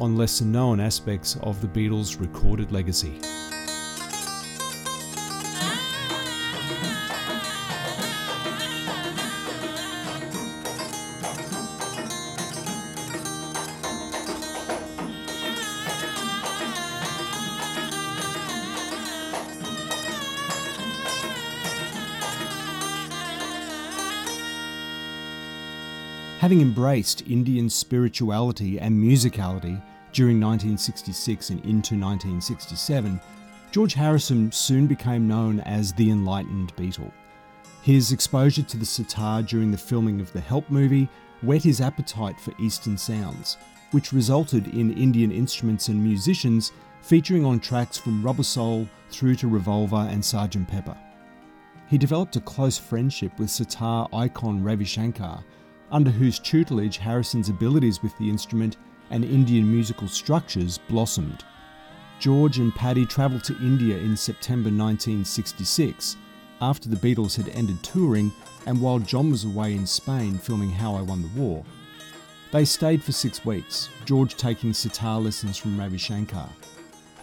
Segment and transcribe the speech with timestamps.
[0.00, 3.20] on lesser known aspects of the Beatles' recorded legacy.
[26.38, 33.20] Having embraced Indian spirituality and musicality during 1966 and into 1967,
[33.70, 37.12] George Harrison soon became known as the Enlightened Beatle.
[37.82, 41.08] His exposure to the sitar during the filming of the Help movie
[41.42, 43.56] whet his appetite for Eastern sounds,
[43.92, 49.48] which resulted in Indian instruments and musicians featuring on tracks from Rubber Soul through to
[49.48, 50.66] Revolver and Sgt.
[50.68, 50.96] Pepper.
[51.88, 55.42] He developed a close friendship with sitar icon Ravi Shankar,
[55.90, 58.76] under whose tutelage Harrison's abilities with the instrument
[59.10, 61.44] and Indian musical structures blossomed.
[62.18, 66.16] George and Pattie travelled to India in September 1966
[66.60, 68.30] after the Beatles had ended touring
[68.66, 71.64] and while John was away in Spain filming How I Won the War.
[72.52, 76.48] They stayed for six weeks, George taking sitar lessons from Ravi Shankar.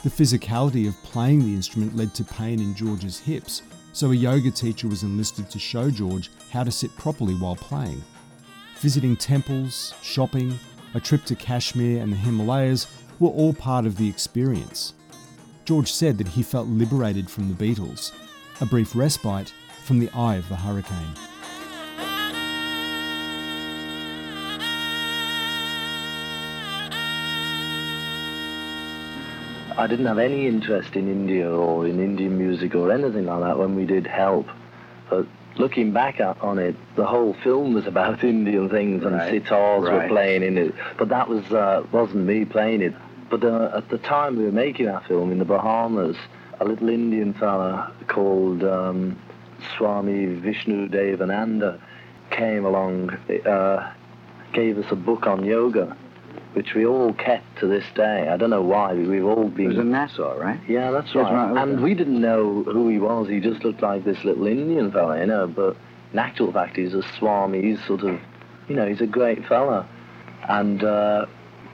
[0.04, 3.62] The physicality of playing the instrument led to pain in George's hips,
[3.94, 8.02] so a yoga teacher was enlisted to show George how to sit properly while playing.
[8.80, 10.58] Visiting temples, shopping,
[10.98, 12.88] a trip to Kashmir and the Himalayas
[13.20, 14.94] were all part of the experience.
[15.64, 18.12] George said that he felt liberated from the Beatles,
[18.62, 19.54] a brief respite
[19.84, 21.14] from the eye of the hurricane.
[29.78, 33.60] I didn't have any interest in India or in Indian music or anything like that
[33.60, 34.48] when we did Help.
[35.12, 35.28] But
[35.60, 39.82] looking back at, on it, the whole film was about Indian things and Right, sitars
[39.82, 40.76] were playing in it.
[40.98, 42.94] But that was uh, wasn't me playing it.
[43.30, 46.16] But uh, at the time we were making our film in the Bahamas,
[46.60, 49.18] a little Indian fella called um,
[49.76, 51.80] Swami Vishnu Devananda
[52.30, 53.12] came along,
[53.46, 53.94] uh,
[54.54, 55.96] gave us a book on yoga,
[56.58, 58.28] which we all kept to this day.
[58.28, 58.96] I don't know why.
[58.96, 60.60] We've all It been was in Nassau, right?
[60.68, 61.52] yeah, that's That's right.
[61.52, 61.62] right.
[61.62, 63.30] And we didn't know who he was.
[63.30, 65.46] He just looked like this little Indian fella, you know.
[65.46, 65.76] But
[66.14, 67.62] in actual fact, he's a Swami.
[67.62, 68.20] He's sort of,
[68.68, 69.88] you know, he's a great fella.
[70.50, 71.28] And uh,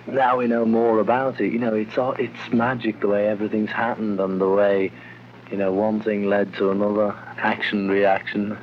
[0.05, 1.53] now we know more about it.
[1.53, 4.91] You know, it's it's magic the way everything's happened and the way,
[5.49, 8.57] you know, one thing led to another, action reaction.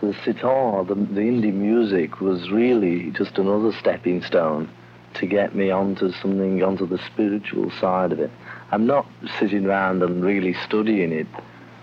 [0.00, 4.70] The sitar, the, the indie music, was really just another stepping stone
[5.18, 8.30] to get me onto something, onto the spiritual side of it.
[8.70, 9.06] I'm not
[9.38, 11.26] sitting around and really studying it,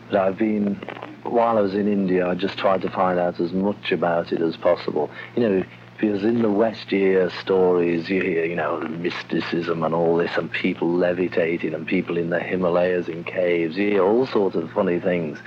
[0.10, 0.76] but I've been,
[1.24, 4.42] while I was in India, I just tried to find out as much about it
[4.42, 5.10] as possible.
[5.36, 5.64] You know,
[6.00, 10.36] because in the West you hear stories, you hear, you know, mysticism and all this,
[10.38, 14.70] and people levitating, and people in the Himalayas in caves, you hear all sorts of
[14.72, 15.40] funny things.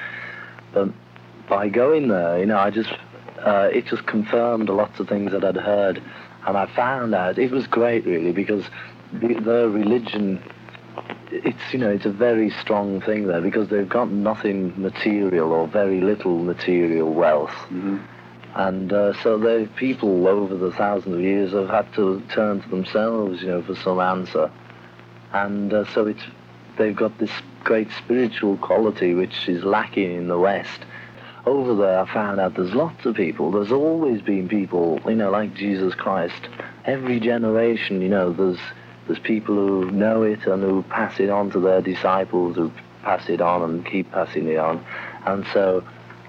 [0.72, 0.88] But
[1.48, 2.92] by going there, you know, I just,
[3.40, 6.02] uh, it just confirmed lots of things that I'd heard.
[6.48, 8.64] And I found out it was great, really, because
[9.12, 10.42] the, their religion,
[11.30, 15.66] it's, you know, it's a very strong thing there because they've got nothing material or
[15.68, 17.50] very little material wealth.
[17.50, 17.98] Mm-hmm.
[18.54, 22.68] And uh, so the people over the thousands of years have had to turn to
[22.70, 24.50] themselves, you know, for some answer.
[25.34, 26.22] And uh, so it's,
[26.78, 27.30] they've got this
[27.62, 30.80] great spiritual quality which is lacking in the West.
[31.48, 33.50] Over there, I found out there's lots of people.
[33.50, 36.42] There's always been people, you know, like Jesus Christ.
[36.84, 38.58] Every generation, you know, there's
[39.06, 42.70] there's people who know it and who pass it on to their disciples, who
[43.02, 44.84] pass it on and keep passing it on.
[45.24, 45.82] And so,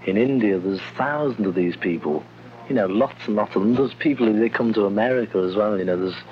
[0.06, 2.24] in India, there's thousands of these people.
[2.70, 3.76] You know, lots and lots of them.
[3.76, 5.78] There's people who they come to America as well.
[5.78, 6.24] You know, there's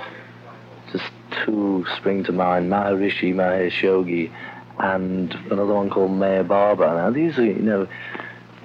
[0.93, 1.11] just
[1.43, 4.31] two spring to mind: Maharishi Mahesh Yogi,
[4.79, 6.85] and another one called Meher Baba.
[6.85, 7.85] Now, these are, you know,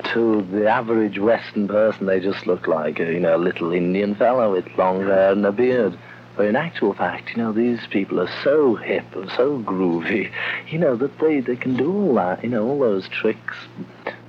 [0.04, 4.14] to the average Western person, they just look like a, you know, a little Indian
[4.14, 5.99] fellow with long hair and a beard.
[6.37, 10.32] But in actual fact, you know, these people are so hip and so groovy,
[10.69, 13.56] you know, that they, they can do all that, you know, all those tricks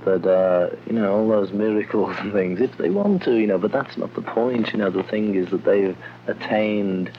[0.06, 3.58] that, uh, you know, all those miracles and things, if they want to, you know,
[3.58, 5.98] but that's not the point, you know, the thing is that they've
[6.28, 7.12] attained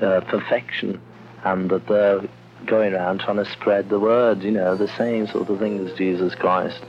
[0.00, 1.00] uh, perfection
[1.44, 2.20] and that they're
[2.66, 5.96] going around trying to spread the word, you know, the same sort of thing as
[5.96, 6.82] Jesus Christ,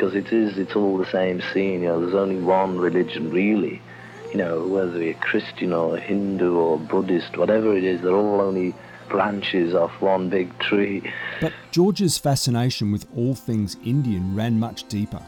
[0.00, 3.82] because it is, it's all the same scene, you know, there's only one religion really,
[4.30, 8.74] you know, whether you're Christian or Hindu or Buddhist, whatever it is, they're all only
[9.10, 11.02] branches off one big tree.
[11.42, 15.20] But George's fascination with all things Indian ran much deeper.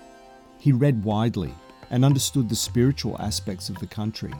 [0.58, 1.52] He read widely
[1.90, 4.32] and understood the spiritual aspects of the country,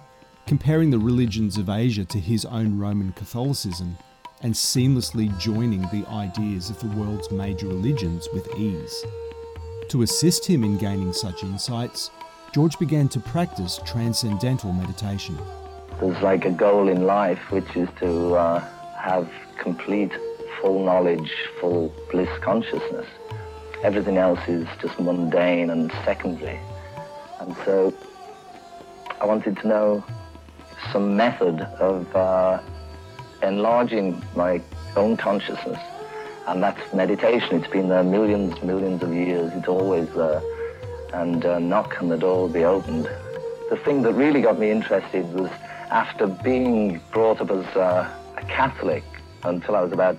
[0.46, 3.99] comparing the religions of Asia to his own Roman Catholicism
[4.40, 9.05] and seamlessly joining the ideas of the world's major religions with ease.
[9.92, 12.10] To assist him in gaining such insights,
[12.54, 15.36] George began to practice transcendental meditation.
[16.00, 18.60] There's like a goal in life, which is to uh,
[18.98, 20.10] have complete,
[20.62, 21.30] full knowledge,
[21.60, 23.06] full bliss consciousness.
[23.82, 26.58] Everything else is just mundane and secondary.
[27.40, 27.92] And so
[29.20, 30.04] I wanted to know
[30.90, 32.62] some method of uh,
[33.42, 34.62] enlarging my
[34.96, 35.78] own consciousness.
[36.46, 37.62] And that's meditation.
[37.62, 39.52] It's been there millions, millions of years.
[39.54, 40.42] It's always there.
[41.12, 43.08] And uh, knock and the door will be opened.
[43.70, 45.50] The thing that really got me interested was
[45.90, 49.04] after being brought up as uh, a Catholic
[49.44, 50.18] until I was about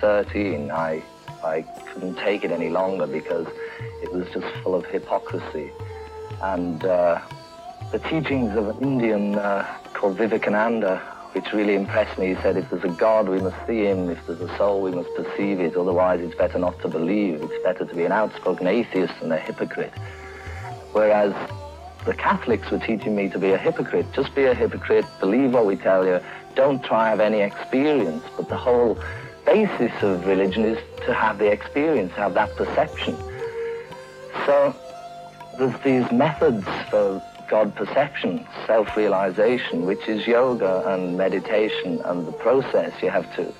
[0.00, 1.02] 13, I,
[1.42, 1.62] I
[1.92, 3.46] couldn't take it any longer because
[4.02, 5.70] it was just full of hypocrisy.
[6.40, 7.20] And uh,
[7.90, 12.34] the teachings of an Indian uh, called Vivekananda which really impressed me.
[12.34, 14.08] He said, if there's a God, we must see him.
[14.08, 15.76] If there's a soul, we must perceive it.
[15.76, 17.42] Otherwise, it's better not to believe.
[17.42, 19.92] It's better to be an outspoken atheist than a hypocrite.
[20.92, 21.34] Whereas
[22.06, 24.06] the Catholics were teaching me to be a hypocrite.
[24.12, 26.20] Just be a hypocrite, believe what we tell you,
[26.54, 28.22] don't try have any experience.
[28.36, 28.96] But the whole
[29.44, 33.16] basis of religion is to have the experience, have that perception.
[34.46, 34.74] So
[35.58, 42.92] there's these methods for God perception, self-realization, which is yoga and meditation and the process
[43.02, 43.52] you have to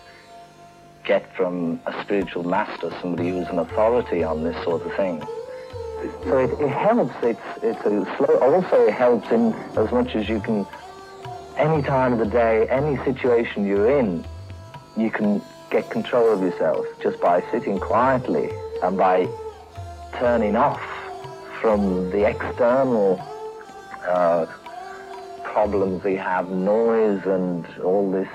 [1.05, 5.23] get from a spiritual master, somebody who's an authority on this sort of thing.
[6.25, 7.15] So it, it helps.
[7.23, 8.39] It's, it's a slow.
[8.39, 10.67] Also, it helps in as much as you can.
[11.57, 14.25] Any time of the day, any situation you're in,
[14.97, 15.41] you can
[15.71, 18.51] get control of yourself just by sitting quietly
[18.83, 19.29] and by
[20.19, 20.83] turning off
[21.61, 23.17] from the external
[24.07, 24.47] uh,
[25.43, 28.29] problems we have, noise and all this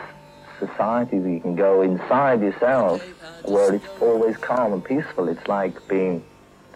[0.59, 3.01] society you can go inside yourself
[3.45, 5.27] where it's always calm and peaceful.
[5.27, 6.23] It's like being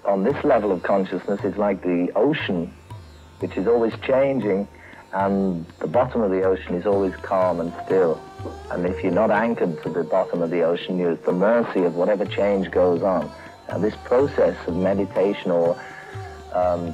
[0.05, 2.73] on this level of consciousness, it's like the ocean,
[3.39, 4.67] which is always changing,
[5.13, 8.21] and the bottom of the ocean is always calm and still.
[8.71, 11.83] And if you're not anchored to the bottom of the ocean, you're at the mercy
[11.83, 13.31] of whatever change goes on.
[13.69, 15.79] Now, this process of meditation or
[16.53, 16.93] um,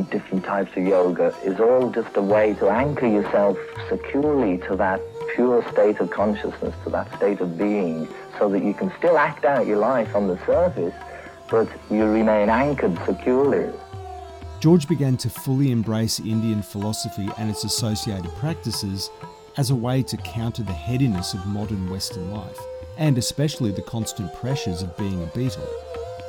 [0.00, 3.58] different types of yoga is all just a way to anchor yourself
[3.88, 5.00] securely to that
[5.34, 8.08] pure state of consciousness, to that state of being,
[8.38, 10.94] so that you can still act out your life on the surface,
[11.50, 13.70] but you remain anchored securely.
[14.60, 19.10] George began to fully embrace Indian philosophy and its associated practices
[19.58, 22.58] as a way to counter the headiness of modern Western life,
[22.96, 25.68] and especially the constant pressures of being a Beatle.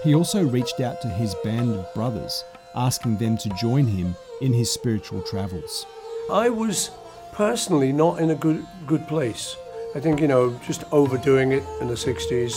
[0.03, 2.43] He also reached out to his band of brothers
[2.75, 5.85] asking them to join him in his spiritual travels.
[6.31, 6.91] I was
[7.31, 9.55] personally not in a good good place.
[9.95, 12.53] I think you know just overdoing it in the 60s.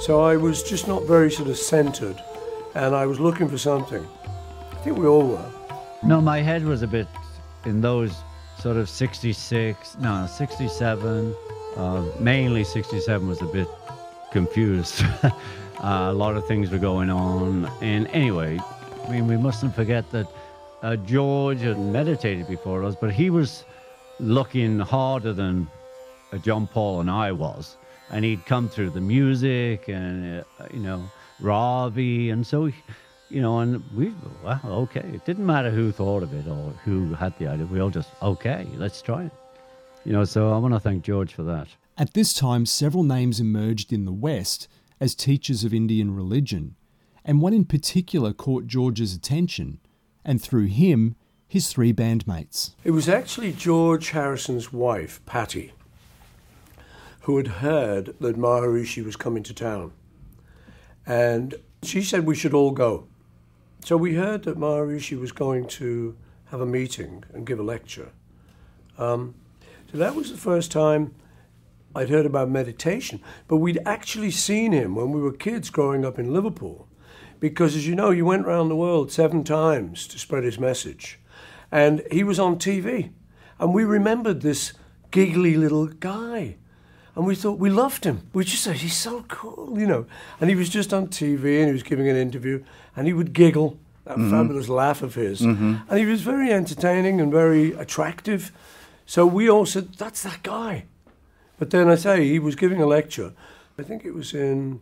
[0.00, 2.20] So I was just not very sort of centered
[2.74, 4.06] and I was looking for something.
[4.72, 5.50] I think we all were.
[6.02, 7.06] No, my head was a bit
[7.64, 8.12] in those
[8.58, 11.34] sort of 66, no, 67,
[11.76, 13.68] uh, mainly 67 was a bit
[14.32, 15.02] confused.
[15.22, 15.30] uh,
[15.80, 17.70] a lot of things were going on.
[17.80, 18.58] And anyway,
[19.04, 20.26] I mean, we mustn't forget that
[20.82, 23.64] uh, George had meditated before us, but he was
[24.18, 25.68] looking harder than
[26.32, 27.76] uh, John Paul and I was.
[28.10, 31.04] And he'd come through the music and, uh, you know,
[31.40, 32.30] Ravi.
[32.30, 32.70] And so,
[33.28, 35.06] you know, and we, well, okay.
[35.12, 37.66] It didn't matter who thought of it or who had the idea.
[37.66, 39.32] We all just, okay, let's try it.
[40.04, 41.68] You know, so I want to thank George for that.
[41.98, 44.66] At this time, several names emerged in the West
[44.98, 46.76] as teachers of Indian religion
[47.24, 49.80] and one in particular caught George's attention,
[50.24, 51.16] and through him,
[51.46, 52.74] his three bandmates.
[52.84, 55.72] It was actually George Harrison's wife, Patty,
[57.22, 59.92] who had heard that Maharishi was coming to town.
[61.06, 63.06] And she said we should all go.
[63.84, 66.16] So we heard that Maharishi was going to
[66.46, 68.10] have a meeting and give a lecture.
[68.98, 69.34] Um,
[69.90, 71.14] so that was the first time
[71.94, 76.18] I'd heard about meditation, but we'd actually seen him when we were kids growing up
[76.18, 76.88] in Liverpool
[77.40, 81.18] because, as you know, he went around the world seven times to spread his message.
[81.70, 83.10] And he was on TV.
[83.58, 84.72] And we remembered this
[85.10, 86.56] giggly little guy.
[87.16, 88.28] And we thought we loved him.
[88.32, 90.06] We just said he's so cool, you know.
[90.40, 92.64] And he was just on TV and he was giving an interview
[92.96, 94.30] and he would giggle, that mm-hmm.
[94.30, 95.40] fabulous laugh of his.
[95.40, 95.76] Mm-hmm.
[95.88, 98.50] And he was very entertaining and very attractive.
[99.06, 100.86] So we all said, that's that guy.
[101.58, 103.32] But then I say, he was giving a lecture.
[103.78, 104.80] I think it was in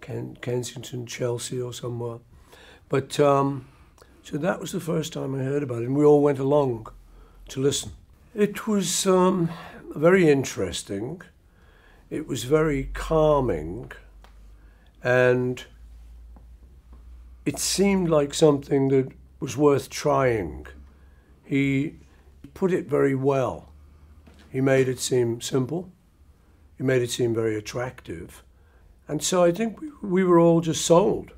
[0.00, 2.18] Ken- Kensington, Chelsea, or somewhere.
[2.88, 3.66] But um,
[4.22, 6.88] so that was the first time I heard about it, and we all went along
[7.48, 7.92] to listen.
[8.34, 9.50] It was um,
[9.94, 11.22] very interesting.
[12.10, 13.92] It was very calming,
[15.02, 15.64] and
[17.44, 20.66] it seemed like something that was worth trying.
[21.44, 21.94] He
[22.54, 23.72] put it very well.
[24.50, 25.90] He made it seem simple.
[26.76, 28.42] He made it seem very attractive.
[29.10, 31.32] And so I think we, we were all just sold.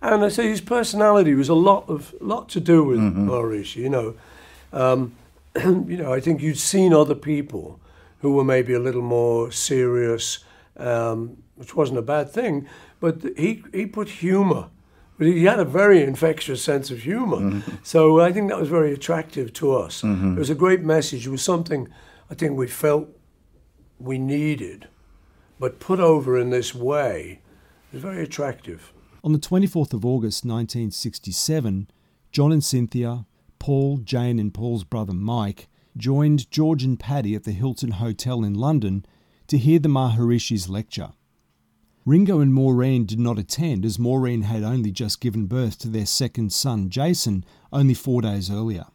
[0.00, 3.76] And I say his personality was a lot of lot to do with Maurice.
[3.76, 4.14] You know,
[4.72, 5.14] um,
[5.56, 7.78] you know, I think you'd seen other people
[8.20, 10.44] who were maybe a little more serious,
[10.76, 12.66] um, which wasn't a bad thing.
[12.98, 14.70] But he he put humour.
[15.18, 17.62] But he had a very infectious sense of humor.
[17.84, 20.02] So I think that was very attractive to us.
[20.02, 21.26] It was a great message.
[21.26, 21.88] It was something
[22.30, 23.06] I think we felt
[24.00, 24.88] we needed,
[25.62, 27.40] but put over in this way
[27.92, 28.92] is very attractive.
[29.22, 31.88] On the 24th of August 1967,
[32.32, 33.26] John and Cynthia,
[33.60, 38.54] Paul, Jane, and Paul's brother Mike joined George and Pattie at the Hilton Hotel in
[38.54, 39.06] London
[39.46, 41.12] to hear the Maharishi's lecture.
[42.04, 46.06] Ringo and Maureen did not attend as Maureen had only just given birth to their
[46.06, 48.86] second son, Jason, only four days earlier.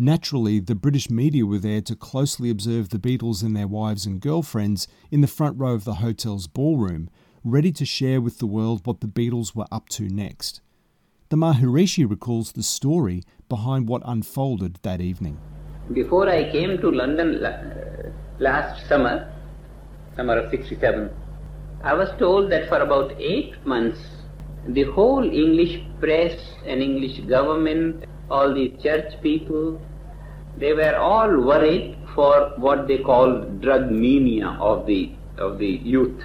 [0.00, 4.20] Naturally, the British media were there to closely observe the Beatles and their wives and
[4.20, 7.10] girlfriends in the front row of the hotel's ballroom,
[7.42, 10.60] ready to share with the world what the Beatles were up to next.
[11.30, 15.40] The Maharishi recalls the story behind what unfolded that evening.
[15.92, 17.42] Before I came to London
[18.38, 19.32] last summer,
[20.14, 21.10] summer of 67,
[21.82, 23.98] I was told that for about eight months,
[24.64, 29.80] the whole English press and English government, all the church people,
[30.58, 36.24] they were all worried for what they call drug mania of the of the youth.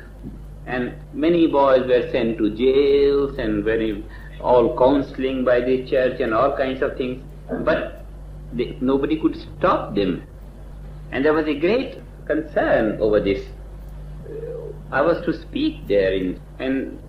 [0.66, 4.04] And many boys were sent to jails and very
[4.42, 7.22] all counseling by the church and all kinds of things.
[7.64, 8.06] But
[8.54, 10.24] they, nobody could stop them.
[11.12, 13.46] And there was a great concern over this.
[14.92, 17.00] I was to speak there in, and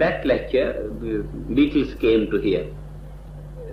[0.00, 2.66] that lecture, Beatles came to hear.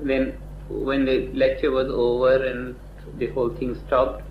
[0.01, 0.37] Then,
[0.69, 2.75] when the lecture was over and
[3.17, 4.23] the whole thing stopped,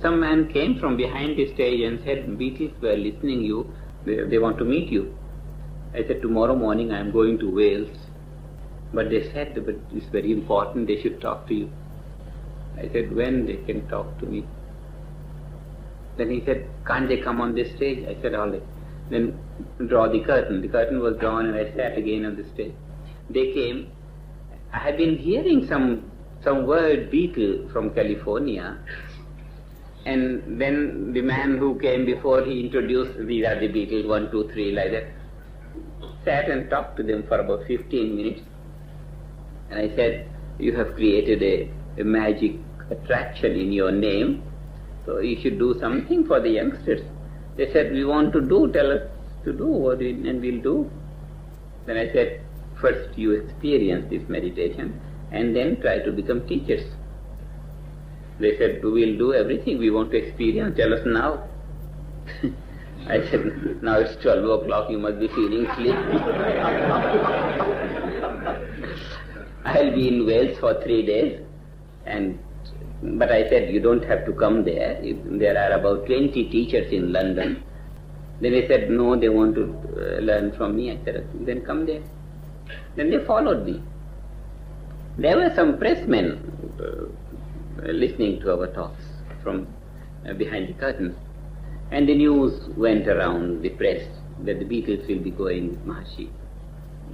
[0.00, 3.72] some man came from behind the stage and said, Beatles were listening you,
[4.04, 5.16] they, they want to meet you.
[5.94, 7.96] I said, tomorrow morning I am going to Wales.
[8.92, 11.70] But they said, but it's very important, they should talk to you.
[12.76, 14.46] I said, when they can talk to me?
[16.16, 18.06] Then he said, can't they come on this stage?
[18.06, 18.62] I said, all right.
[19.10, 19.38] Then
[19.86, 20.60] draw the curtain.
[20.60, 22.72] The curtain was drawn and I sat again on the stage.
[23.30, 23.90] They came.
[24.72, 26.10] I had been hearing some
[26.46, 28.78] some word Beatle from California.
[30.04, 34.48] And then the man who came before, he introduced, these are the Beatles, one, two,
[34.52, 35.06] three, like that.
[36.24, 38.42] Sat and talked to them for about 15 minutes.
[39.70, 42.54] And I said, you have created a, a magic
[42.90, 44.44] attraction in your name,
[45.04, 47.02] so you should do something for the youngsters.
[47.56, 49.02] They said, we want to do, tell us
[49.44, 50.90] to do, what we, and we'll do.
[51.86, 52.42] Then I said,
[52.80, 55.00] first you experience this meditation,
[55.32, 56.84] and then try to become teachers.
[58.38, 61.48] They said, we'll do everything we want to experience, tell us now.
[63.08, 66.18] I said, now it's 12 o'clock, you must be feeling sleepy.
[69.66, 71.40] I'll be in Wales for three days,
[72.04, 72.38] and
[73.02, 75.00] but I said you don't have to come there.
[75.02, 77.62] There are about 20 teachers in London.
[78.40, 80.92] Then they said no, they want to uh, learn from me.
[80.92, 82.02] I said then come there.
[82.94, 83.82] Then they followed me.
[85.18, 86.40] There were some pressmen
[86.80, 89.02] uh, listening to our talks
[89.42, 89.66] from
[90.28, 91.16] uh, behind the curtains,
[91.90, 94.06] and the news went around the press
[94.44, 96.28] that the Beatles will be going with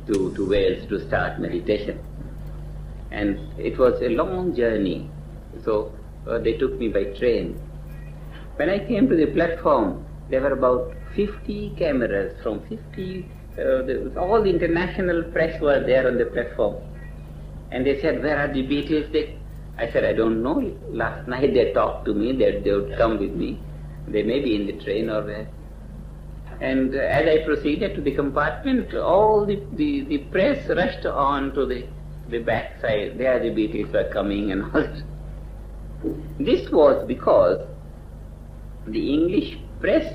[0.06, 1.98] to, to Wales to start meditation
[3.12, 5.08] and it was a long journey.
[5.64, 5.92] So
[6.26, 7.60] uh, they took me by train.
[8.56, 14.12] When I came to the platform, there were about 50 cameras from 50, uh, the,
[14.18, 16.76] all the international press were there on the platform.
[17.72, 19.10] And they said, where are the Beatles?
[19.12, 19.38] They,
[19.78, 20.76] I said, I don't know.
[20.90, 23.58] Last night they talked to me that they would come with me.
[24.06, 25.48] They may be in the train or where.
[26.60, 31.54] And uh, as I proceeded to the compartment, all the, the, the press rushed on
[31.54, 31.86] to the,
[32.28, 33.16] the back side.
[33.16, 35.02] There the Beatles were coming and all that.
[36.38, 37.66] This was because
[38.86, 40.14] the English press,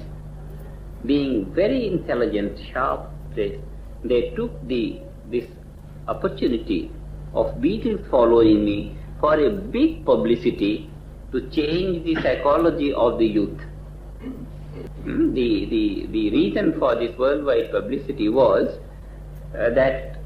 [1.05, 3.53] being very intelligent, sharp press,
[4.03, 5.45] they took the this
[6.07, 6.91] opportunity
[7.41, 8.77] of Beatles following me
[9.19, 10.89] for a big publicity
[11.31, 13.61] to change the psychology of the youth.
[15.03, 18.77] Hmm, The, the, the reason for this worldwide publicity was
[19.57, 20.17] uh, that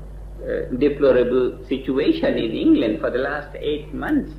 [0.43, 4.31] uh, deplorable situation in England for the last eight months.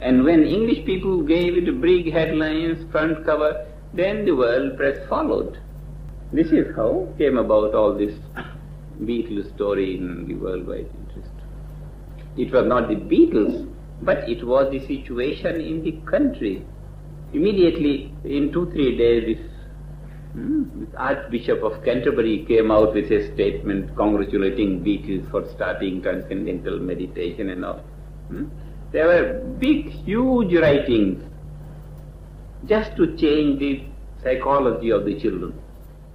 [0.00, 5.58] And when English people gave it big headlines, front cover, then the world press followed.
[6.32, 8.14] This is how came about all this
[9.02, 10.90] Beatles story in the worldwide.
[12.36, 13.68] It was not the Beatles,
[14.02, 16.64] but it was the situation in the country.
[17.32, 19.46] Immediately, in two, three days, this,
[20.32, 26.78] hmm, this Archbishop of Canterbury came out with a statement congratulating Beatles for starting transcendental
[26.78, 27.80] meditation and all.
[28.28, 28.46] Hmm?
[28.92, 31.22] There were big, huge writings
[32.66, 33.82] just to change the
[34.22, 35.58] psychology of the children.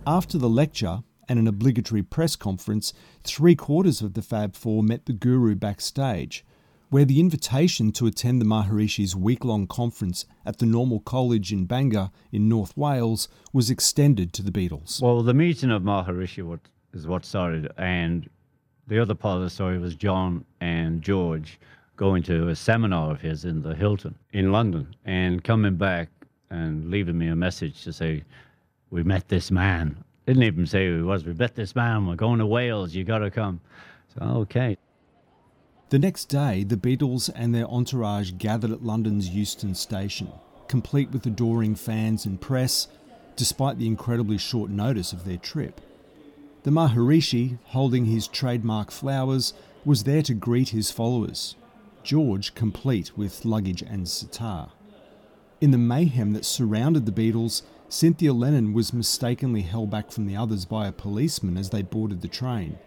[0.05, 2.93] After the lecture and an obligatory press conference,
[3.23, 6.45] three quarters of the Fab Four met the Guru backstage,
[6.89, 11.65] where the invitation to attend the Maharishi's week long conference at the Normal College in
[11.65, 15.01] Bangor in North Wales was extended to the Beatles.
[15.01, 16.59] Well, the meeting of Maharishi
[16.93, 18.29] is what started, and
[18.87, 21.59] the other part of the story was John and George
[21.97, 26.09] going to a seminar of his in the Hilton in London and coming back
[26.49, 28.23] and leaving me a message to say,
[28.89, 30.03] We met this man.
[30.27, 31.23] Didn't even say who he was.
[31.23, 32.05] We bet this man.
[32.05, 32.93] We're going to Wales.
[32.93, 33.61] You got to come.
[34.13, 34.77] So, okay.
[35.89, 40.29] The next day, the Beatles and their entourage gathered at London's Euston Station,
[40.67, 42.89] complete with adoring fans and press,
[43.37, 45.79] despite the incredibly short notice of their trip.
[46.63, 49.53] The Maharishi, holding his trademark flowers,
[49.85, 51.55] was there to greet his followers,
[52.03, 54.73] George complete with luggage and sitar.
[55.61, 60.35] In the mayhem that surrounded the Beatles, Cynthia Lennon was mistakenly held back from the
[60.35, 62.77] others by a policeman as they boarded the train.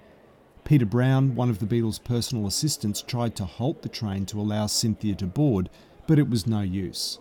[0.62, 4.66] Peter Brown, one of the Beatles' personal assistants, tried to halt the train to allow
[4.66, 5.70] Cynthia to board,
[6.06, 7.18] but it was no use.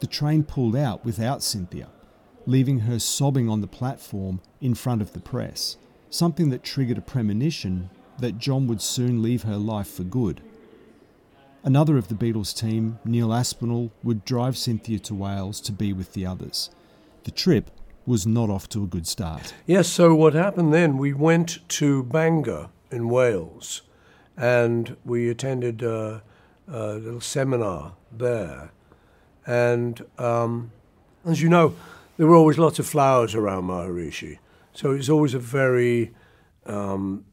[0.00, 1.88] The train pulled out without Cynthia,
[2.46, 5.76] leaving her sobbing on the platform in front of the press,
[6.08, 10.40] something that triggered a premonition that John would soon leave her life for good.
[11.62, 16.14] Another of the Beatles team, Neil Aspinall, would drive Cynthia to Wales to be with
[16.14, 16.70] the others.
[17.24, 17.70] The trip
[18.06, 19.54] was not off to a good start.
[19.66, 23.82] Yes, so what happened then, we went to Bangor in Wales
[24.36, 26.22] and we attended a,
[26.68, 28.72] a little seminar there.
[29.46, 30.72] And um,
[31.24, 31.74] as you know,
[32.18, 34.38] there were always lots of flowers around Maharishi.
[34.74, 36.14] So it was always a very,
[36.66, 37.24] um,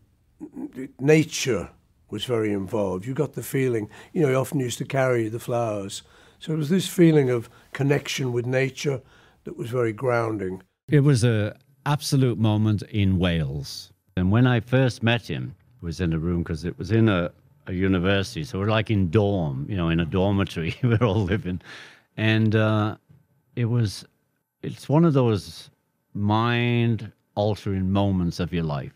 [0.99, 1.69] nature
[2.10, 3.06] was very involved.
[3.06, 6.04] You got the feeling, you know, he often used to carry the flowers.
[6.39, 9.01] So it was this feeling of connection with nature
[9.43, 10.62] that was very grounding.
[10.88, 11.54] It was an
[11.86, 13.91] absolute moment in Wales.
[14.15, 17.32] And when I first met him, was in a room because it was in a,
[17.67, 20.75] a university, so we're like in dorm, you know, in a dormitory.
[20.84, 21.62] we're all living,
[22.17, 22.95] and uh,
[23.56, 24.06] it was.
[24.62, 25.71] It's one of those
[26.13, 28.93] mind-altering moments of your life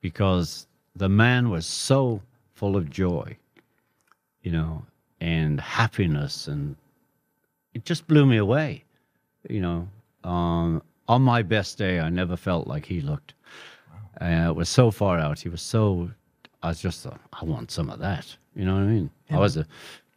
[0.00, 2.22] because the man was so
[2.54, 3.36] full of joy,
[4.42, 4.82] you know,
[5.20, 6.76] and happiness, and
[7.74, 8.84] it just blew me away,
[9.48, 9.88] you know.
[10.24, 13.34] Um, on my best day, I never felt like he looked.
[14.20, 15.40] Uh, it was so far out.
[15.40, 16.10] He was so.
[16.62, 18.36] I was just, uh, I want some of that.
[18.54, 19.10] You know what I mean?
[19.30, 19.66] I was the,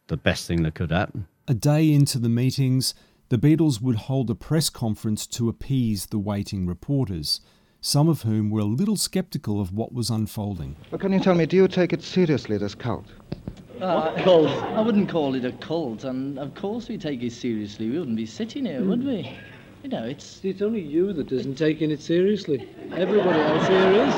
[0.06, 1.26] the best thing that could happen.
[1.48, 2.94] A day into the meetings,
[3.30, 7.40] the Beatles would hold a press conference to appease the waiting reporters,
[7.80, 10.76] some of whom were a little sceptical of what was unfolding.
[10.92, 13.06] Well, can you tell me, do you take it seriously, this cult?
[13.80, 14.48] Uh, cult?
[14.48, 17.90] I wouldn't call it a cult, and of course we take it seriously.
[17.90, 19.30] We wouldn't be sitting here, would we?
[19.82, 20.40] You know, it's.
[20.42, 22.68] It's only you that isn't taking it seriously.
[22.92, 24.14] Everybody else here is.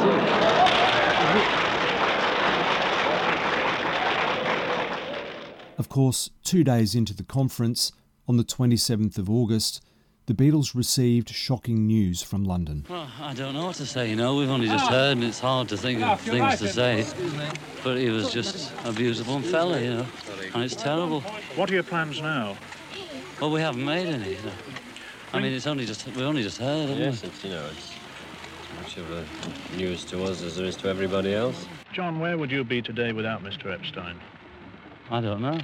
[5.77, 7.93] Of course, two days into the conference,
[8.29, 9.83] on the 27th of August,
[10.29, 12.85] the Beatles received shocking news from London.
[12.87, 14.37] Well, I don't know what to say, you know.
[14.37, 17.07] We've only just heard, and it's hard to think of things to say.
[17.83, 20.07] But he was just a beautiful fella, you know.
[20.53, 21.23] And it's terrible.
[21.57, 22.59] What are your plans now?
[23.41, 24.33] Well, we haven't made any.
[24.35, 24.53] You know.
[25.33, 27.29] I mean, it's only just we only just heard, haven't Yes, we?
[27.29, 27.93] it's, you know, it's
[28.83, 29.25] much of a
[29.79, 31.67] news to us as there is to everybody else.
[31.95, 33.73] John, where would you be today without Mr.
[33.73, 34.21] Epstein?
[35.11, 35.59] I don't know.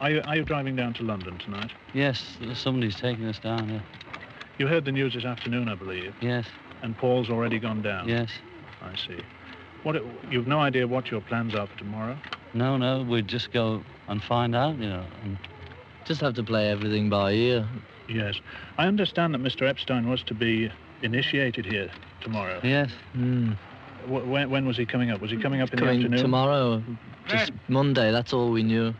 [0.00, 1.72] Are you, are you driving down to London tonight?
[1.94, 3.82] Yes, somebody's taking us down here.
[4.58, 6.14] You heard the news this afternoon, I believe.
[6.20, 6.46] Yes,
[6.82, 8.08] And Paul's already gone down.
[8.08, 8.30] yes.
[8.82, 9.20] I see.
[9.82, 10.02] What?
[10.30, 12.16] You've no idea what your plans are for tomorrow.
[12.52, 15.04] No, no, we'd just go and find out, you know.
[15.24, 15.38] And
[16.04, 17.66] Just have to play everything by ear.
[18.08, 18.36] Yes.
[18.78, 19.66] I understand that Mr.
[19.68, 20.70] Epstein was to be
[21.02, 22.60] initiated here tomorrow.
[22.62, 22.90] Yes.
[23.16, 23.56] Mm.
[24.06, 25.20] Wh- When, when was he coming up?
[25.20, 26.22] Was he coming up in Coming the afternoon?
[26.22, 26.82] tomorrow,
[27.28, 28.12] just Monday.
[28.12, 28.94] That's all we knew.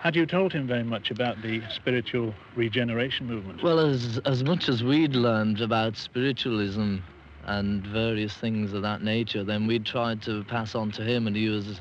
[0.00, 3.62] Had you told him very much about the spiritual regeneration movement?
[3.62, 6.98] Well, as as much as we'd learned about spiritualism
[7.44, 11.34] and various things of that nature, then we'd tried to pass on to him, and
[11.34, 11.80] he was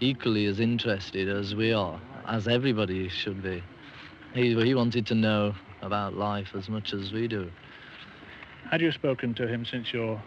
[0.00, 3.62] equally as interested as we are, as everybody should be.
[4.34, 7.50] He he wanted to know about life as much as we do.
[8.70, 10.22] Had you spoken to him since your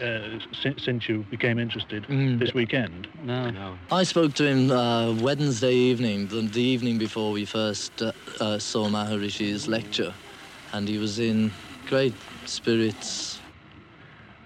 [0.00, 2.38] uh, since, since you became interested Mm.
[2.38, 3.06] this weekend?
[3.22, 3.50] No.
[3.50, 3.78] No.
[3.92, 8.58] I spoke to him uh, Wednesday evening, the, the evening before we first uh, uh,
[8.58, 10.12] saw Maharishi's lecture,
[10.72, 11.52] and he was in
[11.86, 12.14] great
[12.46, 13.40] spirits.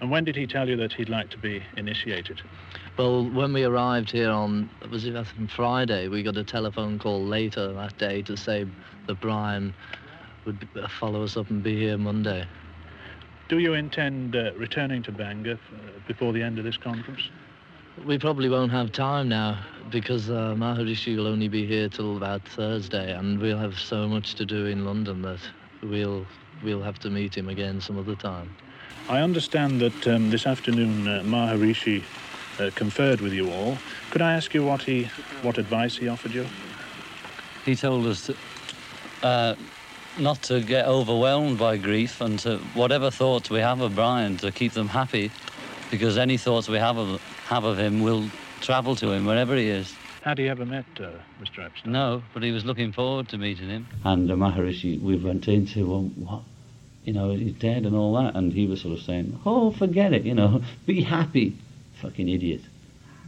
[0.01, 2.41] And when did he tell you that he'd like to be initiated?
[2.97, 6.99] Well, when we arrived here on was it I think Friday, we got a telephone
[6.99, 8.65] call later that day to say
[9.07, 9.73] that Brian
[10.45, 10.67] would
[10.99, 12.45] follow us up and be here Monday.
[13.49, 17.29] Do you intend uh, returning to Bangor uh, before the end of this conference?
[18.05, 19.57] We probably won't have time now
[19.89, 24.35] because uh, Maharishi will only be here till about Thursday, and we'll have so much
[24.35, 25.39] to do in London that
[25.81, 26.27] we'll
[26.63, 28.55] we'll have to meet him again some other time.
[29.09, 32.03] I understand that um, this afternoon uh, Maharishi
[32.59, 33.79] uh, conferred with you all.
[34.11, 35.05] Could I ask you what he,
[35.41, 36.45] what advice he offered you?
[37.65, 38.37] He told us that,
[39.23, 39.55] uh,
[40.19, 44.51] not to get overwhelmed by grief and to whatever thoughts we have of Brian to
[44.51, 45.31] keep them happy,
[45.91, 48.29] because any thoughts we have of have of him will
[48.61, 49.95] travel to him wherever he is.
[50.21, 51.65] Had he ever met uh, Mr.
[51.65, 51.93] Epstein?
[51.93, 53.87] No, but he was looking forward to meeting him.
[54.03, 56.41] And the Maharishi, we went into, well, what?
[57.05, 58.35] You know, he's dead and all that.
[58.35, 61.57] And he was sort of saying, oh, forget it, you know, be happy.
[62.01, 62.61] Fucking idiot.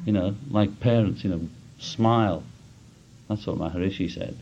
[0.06, 1.48] You know, like parents, you know,
[1.80, 2.44] smile.
[3.30, 4.38] That's what Maharishi said.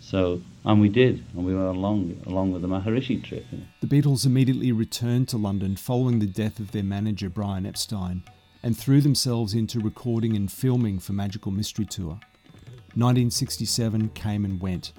[0.00, 3.44] So, and we did, and we went along, along with the Maharishi trip.
[3.50, 3.64] You know.
[3.80, 8.22] The Beatles immediately returned to London following the death of their manager Brian Epstein
[8.62, 12.18] and threw themselves into recording and filming for Magical Mystery Tour.
[12.94, 14.92] 1967 came and went.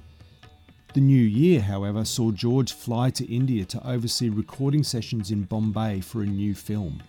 [0.94, 6.02] The new year, however, saw George fly to India to oversee recording sessions in Bombay
[6.02, 7.02] for a new film.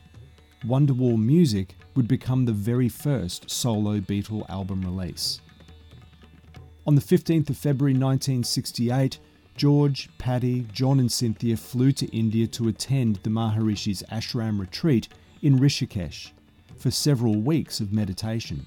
[0.65, 5.41] Wonderwall Music would become the very first solo Beatle album release.
[6.87, 9.19] On the 15th of February 1968,
[9.57, 15.09] George, Pattie, John, and Cynthia flew to India to attend the Maharishi's ashram retreat
[15.43, 16.31] in Rishikesh
[16.79, 18.67] for several weeks of meditation.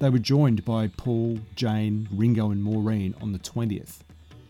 [0.00, 3.98] They were joined by Paul, Jane, Ringo, and Maureen on the 20th.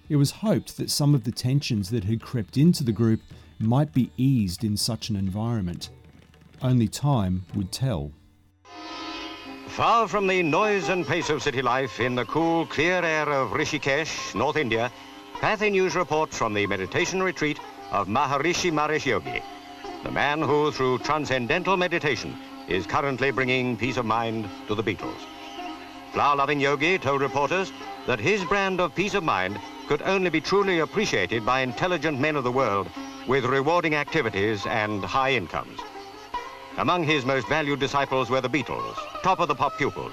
[0.09, 3.21] It was hoped that some of the tensions that had crept into the group
[3.59, 5.91] might be eased in such an environment.
[6.63, 8.13] Only time would tell.
[9.79, 13.51] Far from the noise and pace of city life in the cool, clear air of
[13.51, 14.91] Rishikesh, North India,
[15.35, 17.61] Pathé News reports from the meditation retreat
[17.93, 19.41] of Maharishi Mahesh Yogi,
[20.03, 22.37] the man who, through transcendental meditation,
[22.67, 25.25] is currently bringing peace of mind to the Beatles.
[26.13, 27.73] Flower-loving Yogi told reporters
[28.09, 32.35] that his brand of peace of mind could only be truly appreciated by intelligent men
[32.35, 32.89] of the world
[33.29, 35.79] with rewarding activities and high incomes.
[36.79, 40.13] Among his most valued disciples were the Beatles, top of the pop pupils.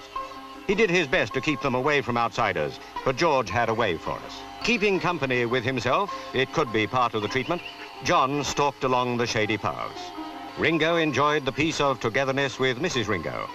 [0.66, 3.98] He did his best to keep them away from outsiders, but George had a way
[3.98, 4.42] for us.
[4.64, 7.62] Keeping company with himself, it could be part of the treatment,
[8.04, 10.10] John stalked along the shady paths.
[10.58, 13.08] Ringo enjoyed the peace of togetherness with Mrs.
[13.08, 13.48] Ringo.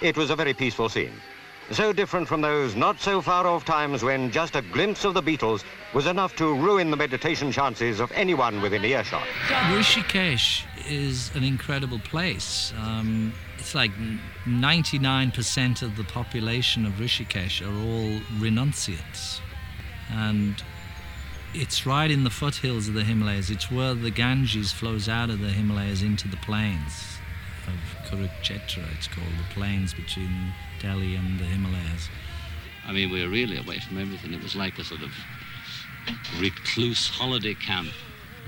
[0.00, 1.20] It was a very peaceful scene.
[1.72, 5.22] So different from those not so far off times when just a glimpse of the
[5.22, 9.26] Beatles was enough to ruin the meditation chances of anyone within earshot.
[9.48, 12.72] Rishikesh is an incredible place.
[12.78, 13.90] Um, it's like
[14.46, 19.40] 99% of the population of Rishikesh are all renunciates.
[20.12, 20.62] And
[21.52, 23.50] it's right in the foothills of the Himalayas.
[23.50, 27.18] It's where the Ganges flows out of the Himalayas into the plains
[27.66, 30.52] of Kurukshetra, it's called, the plains between
[30.86, 32.08] Delhi and the Himalayas.
[32.86, 34.32] I mean, we were really away from everything.
[34.32, 35.10] It was like a sort of
[36.38, 37.88] recluse holiday camp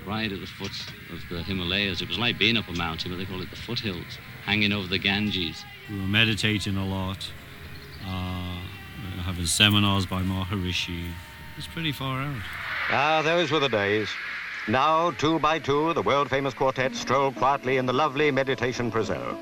[0.07, 0.70] right at the foot
[1.12, 2.01] of the Himalayas.
[2.01, 4.87] It was like being up a mountain, but they call it the foothills, hanging over
[4.87, 5.64] the Ganges.
[5.90, 7.29] We were meditating a lot,
[8.07, 8.61] uh,
[9.24, 11.07] having seminars by Maharishi.
[11.07, 12.42] It was pretty far out.
[12.90, 14.09] Ah, those were the days.
[14.68, 19.37] Now, two by two, the world-famous quartet strolled quietly in the lovely meditation preserve.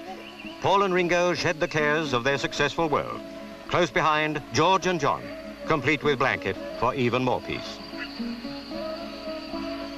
[0.61, 3.21] Paul and Ringo shed the cares of their successful world.
[3.69, 5.23] Close behind, George and John,
[5.67, 7.79] complete with blanket for even more peace.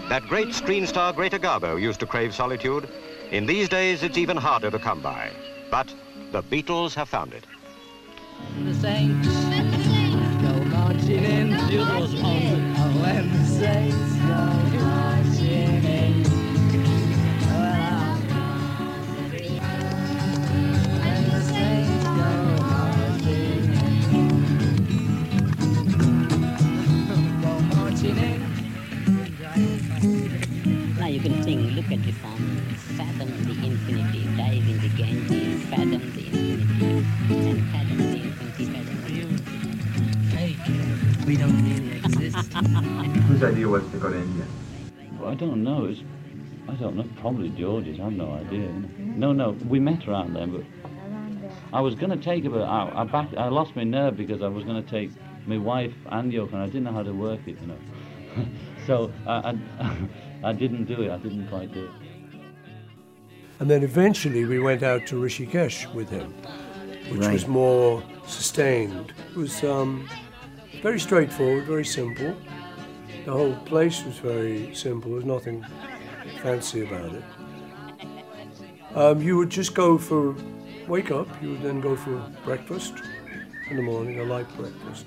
[0.09, 2.89] That great screen star Greta Garbo used to crave solitude.
[3.31, 5.31] In these days, it's even harder to come by.
[5.71, 5.93] But
[6.33, 7.45] the Beatles have found it.
[8.65, 9.29] The saints
[10.43, 11.51] go marching in.
[11.51, 14.18] The other was on when the saints
[31.89, 37.71] look at the sun, fathom the infinity, dive in the Ganges, fathom the infinity, and
[37.71, 40.59] fathom the infinity, fathom the infinity.
[41.27, 42.53] We don't really exist.
[43.29, 44.47] Whose idea was to go to India?
[45.19, 45.87] Well, I don't know.
[45.87, 46.01] It's,
[46.69, 47.07] I don't know.
[47.21, 47.99] Probably George's.
[48.01, 48.71] I've no idea.
[48.99, 49.53] No, no.
[49.67, 50.65] We met around then, but
[51.73, 53.29] I was going to take her, but I, I back.
[53.37, 55.11] I lost my nerve because I was going to take
[55.47, 57.79] my wife and Yoko, and I didn't know how to work it, you know.
[58.87, 59.97] so uh, I, I,
[60.43, 61.11] I didn't do it.
[61.11, 61.91] I didn't quite do it.
[63.61, 66.33] And then eventually we went out to Rishikesh with him,
[67.11, 69.13] which was more sustained.
[69.31, 70.09] It was um,
[70.81, 72.37] very straightforward, very simple.
[73.25, 75.11] The whole place was very simple.
[75.11, 75.67] There was nothing
[76.41, 77.25] fancy about it.
[78.95, 80.37] Um, you would just go for,
[80.87, 82.95] wake up, you would then go for breakfast
[83.71, 85.07] in the morning, a light breakfast.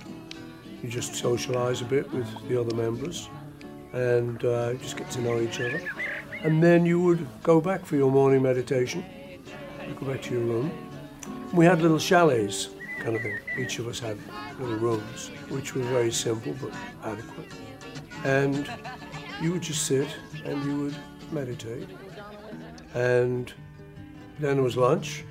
[0.83, 3.29] You just socialize a bit with the other members
[3.93, 5.81] and uh, just get to know each other.
[6.43, 9.05] And then you would go back for your morning meditation.
[9.87, 10.71] You go back to your room.
[11.53, 13.37] We had little chalets, kind of thing.
[13.57, 14.17] Each of us had
[14.59, 16.73] little rooms, which were very simple but
[17.03, 17.51] adequate.
[18.23, 18.69] And
[19.41, 20.07] you would just sit
[20.45, 20.95] and you would
[21.31, 21.89] meditate.
[22.93, 23.51] And
[24.39, 25.23] then there was lunch,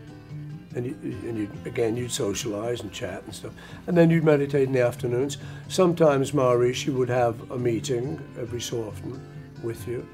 [0.75, 3.53] and, you, and you, again you'd socialize and chat and stuff.
[3.87, 5.39] And then you'd meditate in the afternoons.
[5.69, 9.21] Sometimes Maharishi would have a meeting every so often
[9.63, 10.07] with you,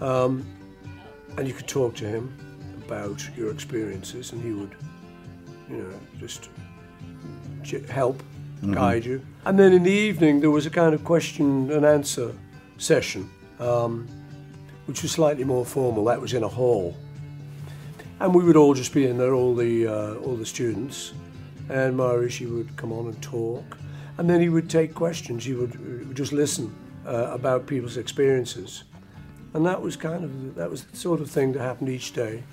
[0.00, 0.44] um,
[1.38, 2.32] and you could talk to him
[2.86, 4.74] about your experiences, and he would,
[5.70, 6.48] you know, just
[7.88, 8.22] help,
[8.62, 8.74] Mhm.
[8.74, 9.20] guide you.
[9.44, 12.32] And then in the evening there was a kind of question and answer
[12.78, 14.06] session, um,
[14.86, 16.04] which was slightly more formal.
[16.04, 16.94] That was in a hall
[18.22, 21.12] and we would all just be in there, all the uh, all the students,
[21.68, 23.76] and Maharishi would come on and talk,
[24.18, 25.44] and then he would take questions.
[25.44, 26.72] He would, would just listen
[27.04, 28.84] uh, about people's experiences,
[29.54, 32.44] and that was kind of that was the sort of thing that happened each day.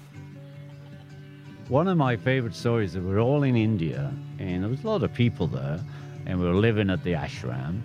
[1.68, 5.04] One of my favorite stories that we're all in India, and there was a lot
[5.04, 5.80] of people there,
[6.26, 7.82] and we were living at the ashram.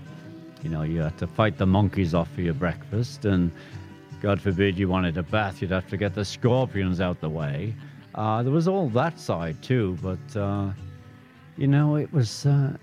[0.62, 3.52] You know, you had to fight the monkeys off for your breakfast, and
[4.24, 7.74] God forbid you wanted a bath, you'd have to get the scorpions out the way.
[8.14, 10.70] Uh, there was all that side too, but uh,
[11.58, 12.74] you know, it was uh,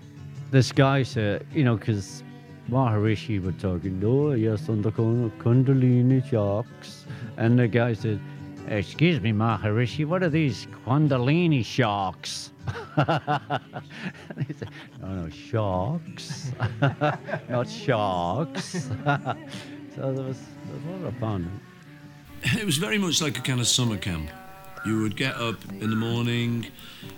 [0.52, 2.22] this guy said, you know, because
[2.70, 7.06] Maharishi were talking, oh, yes, on the Kun- Kundalini sharks.
[7.36, 8.20] And the guy said,
[8.68, 12.52] Excuse me, Maharishi, what are these Kundalini sharks?
[14.46, 16.52] he said, No, no, sharks,
[17.48, 18.88] not sharks.
[19.94, 21.60] so there was, there was a lot of fun.
[22.44, 24.30] It was very much like a kind of summer camp.
[24.84, 26.66] You would get up in the morning,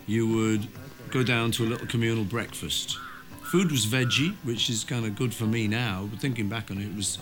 [0.06, 0.68] you would
[1.10, 2.98] go down to a little communal breakfast.
[3.44, 6.78] Food was veggie, which is kind of good for me now, but thinking back on
[6.78, 7.18] it, it was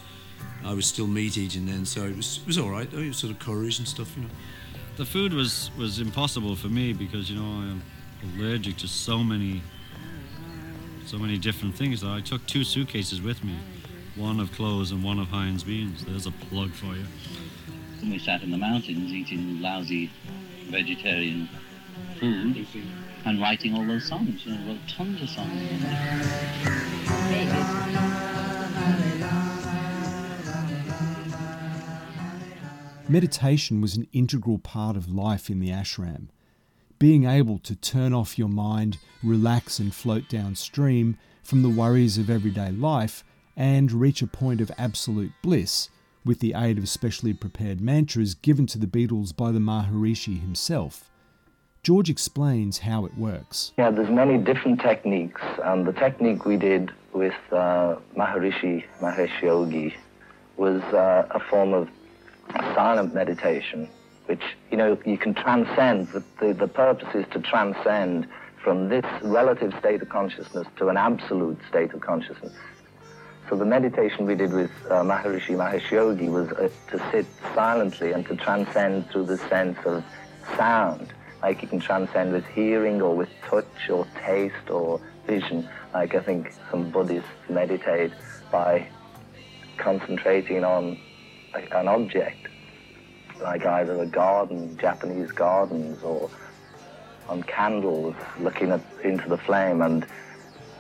[0.65, 2.91] I was still meat eating then, so it was it was all right.
[2.91, 2.99] though.
[2.99, 4.31] It was sort of curries and stuff, you know.
[4.97, 7.83] The food was was impossible for me because you know I am
[8.37, 9.63] allergic to so many
[11.07, 13.57] so many different things that I took two suitcases with me,
[14.17, 16.05] one of clothes and one of Heinz beans.
[16.05, 17.07] There's a plug for you.
[18.01, 20.11] And we sat in the mountains eating lousy
[20.69, 21.49] vegetarian
[22.19, 22.67] food
[23.25, 24.45] and writing all those songs.
[24.45, 25.53] You know, wrote tons of songs.
[33.09, 36.29] Meditation was an integral part of life in the ashram.
[36.99, 42.31] Being able to turn off your mind, relax and float downstream from the worries of
[42.31, 43.25] everyday life,
[43.57, 45.89] and reach a point of absolute bliss
[46.25, 51.11] with the aid of specially prepared mantras given to the Beatles by the Maharishi himself.
[51.83, 53.73] George explains how it works.
[53.77, 59.95] Yeah, there's many different techniques, and the technique we did with uh, Maharishi Mahesh Yogi
[60.57, 61.89] was uh, a form of
[62.75, 63.89] silent meditation,
[64.27, 66.09] which you know you can transcend.
[66.09, 68.29] The, the, the purpose is to transcend
[68.63, 72.53] from this relative state of consciousness to an absolute state of consciousness.
[73.53, 78.13] So the meditation we did with uh, Maharishi Mahesh Yogi was uh, to sit silently
[78.13, 80.03] and to transcend through the sense of
[80.57, 81.13] sound,
[81.43, 85.69] like you can transcend with hearing or with touch or taste or vision.
[85.93, 88.13] Like I think some Buddhists meditate
[88.51, 88.89] by
[89.77, 90.99] concentrating on
[91.73, 92.49] an object,
[93.43, 96.31] like either a garden, Japanese gardens, or
[97.29, 99.83] on candles, looking at, into the flame.
[99.83, 100.07] And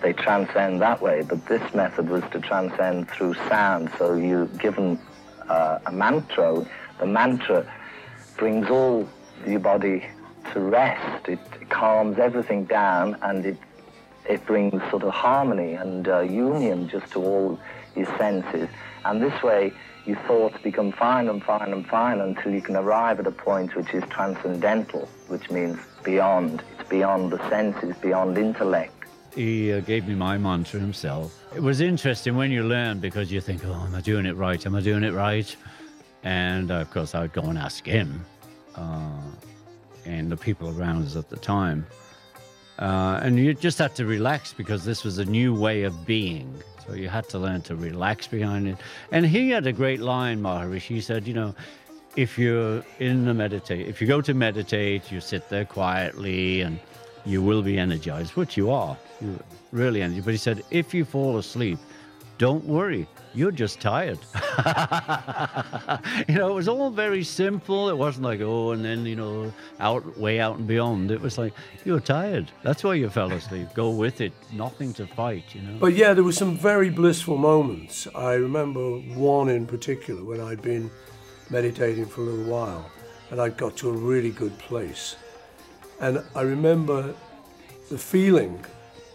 [0.03, 1.23] they transcend that way.
[1.23, 3.91] But this method was to transcend through sound.
[3.99, 4.99] So you're given
[5.49, 6.67] uh, a mantra.
[6.99, 7.73] The mantra
[8.37, 9.09] brings all
[9.47, 10.05] your body
[10.53, 11.29] to rest.
[11.29, 13.57] It calms everything down and it
[14.29, 17.59] it brings sort of harmony and uh, union just to all
[17.97, 18.69] your senses.
[19.05, 19.73] And this way,
[20.07, 23.75] your thoughts become fine and fine and fine until you can arrive at a point
[23.75, 26.63] which is transcendental, which means beyond.
[26.79, 29.02] It's beyond the senses, beyond intellect.
[29.35, 31.39] He uh, gave me my mantra himself.
[31.55, 34.65] It was interesting when you learn because you think, oh, am I doing it right?
[34.67, 35.55] Am I doing it right?
[36.23, 38.25] And uh, of course, I would go and ask him
[38.77, 39.23] uh,
[40.05, 41.87] and the people around us at the time.
[42.79, 46.63] Uh, and you just had to relax because this was a new way of being.
[46.87, 48.77] So you had to learn to relax behind it.
[49.13, 50.81] And he had a great line, Maharishi.
[50.97, 51.55] He said, you know,
[52.17, 56.79] if you're in the meditate, if you go to meditate, you sit there quietly and
[57.25, 58.97] you will be energized, which you are.
[59.21, 59.39] You
[59.71, 60.25] really energized.
[60.25, 61.79] But he said, if you fall asleep,
[62.39, 64.19] don't worry, you're just tired.
[66.29, 67.89] you know, it was all very simple.
[67.89, 71.11] It wasn't like, oh, and then, you know, out, way out and beyond.
[71.11, 71.55] It was like,
[71.85, 72.51] you're tired.
[72.63, 73.69] That's why you fell asleep.
[73.75, 74.33] Go with it.
[74.53, 75.79] Nothing to fight, you know.
[75.79, 78.09] But yeah, there were some very blissful moments.
[78.15, 80.91] I remember one in particular when I'd been
[81.49, 82.91] meditating for a little while
[83.31, 85.17] and I'd got to a really good place.
[86.03, 87.15] And I remember
[87.89, 88.65] the feeling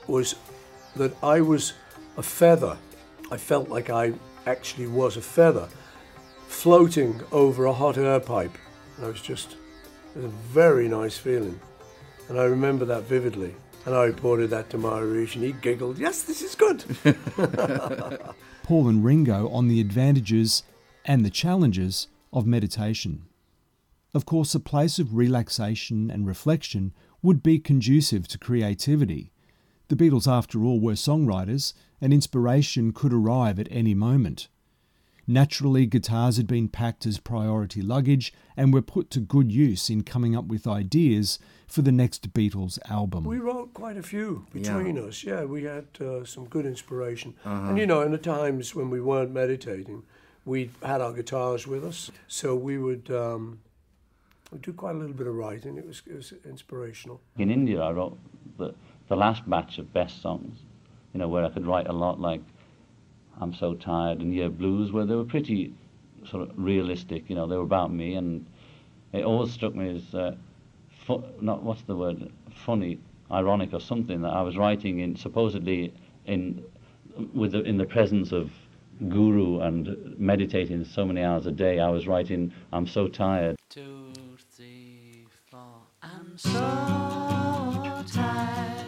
[0.08, 0.36] was
[0.96, 1.74] that I was
[2.16, 2.78] a feather.
[3.30, 4.14] I felt like I
[4.46, 5.68] actually was a feather
[6.48, 8.58] floating over a hot air pipe.
[8.96, 9.58] And I was just,
[10.16, 11.60] it was a very nice feeling.
[12.30, 13.54] And I remember that vividly.
[13.86, 16.86] And I reported that to Maharishi and he giggled, yes, this is good.
[18.64, 20.64] Paul and Ringo on the advantages
[21.04, 23.28] and the challenges of meditation.
[24.18, 29.32] Of course, a place of relaxation and reflection would be conducive to creativity.
[29.90, 34.48] The Beatles, after all, were songwriters, and inspiration could arrive at any moment.
[35.28, 40.02] Naturally, guitars had been packed as priority luggage and were put to good use in
[40.02, 43.24] coming up with ideas for the next Beatles album.
[43.24, 45.04] We wrote quite a few between Yeah.
[45.04, 45.24] us.
[45.24, 47.36] Yeah, we had uh, some good inspiration.
[47.46, 47.70] Uh-huh.
[47.70, 50.02] And you know, in the times when we weren't meditating,
[50.44, 53.60] we had our guitars with us, so we would um,
[54.52, 55.78] we'd do quite a little bit of writing.
[55.78, 57.22] It was it was inspirational.
[57.38, 58.18] In India, I wrote
[58.58, 58.74] the,
[59.08, 60.60] the last batch of best songs,
[61.14, 62.42] you know, where I could write a lot like
[63.40, 65.74] I'm So Tired and Yer Blues, where they were pretty
[66.26, 68.16] sort of realistic, you know, they were about me.
[68.16, 68.46] And
[69.14, 70.36] it always struck me as, uh,
[71.06, 72.32] fu- not, what's the word,
[72.66, 73.00] funny,
[73.32, 75.94] ironic or something, that I was writing in, supposedly
[76.26, 76.64] in,
[77.34, 78.52] with the, in the presence of
[79.08, 83.56] guru and meditating so many hours a day, I was writing, I'm so tired.
[83.70, 84.07] Two, three, four.
[86.38, 88.86] I'm so tired.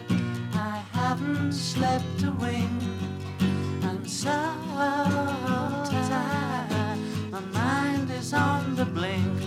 [0.54, 2.70] I haven't slept a wink.
[3.82, 4.30] I'm so
[6.08, 6.98] tired.
[7.32, 9.42] My mind is on the blink.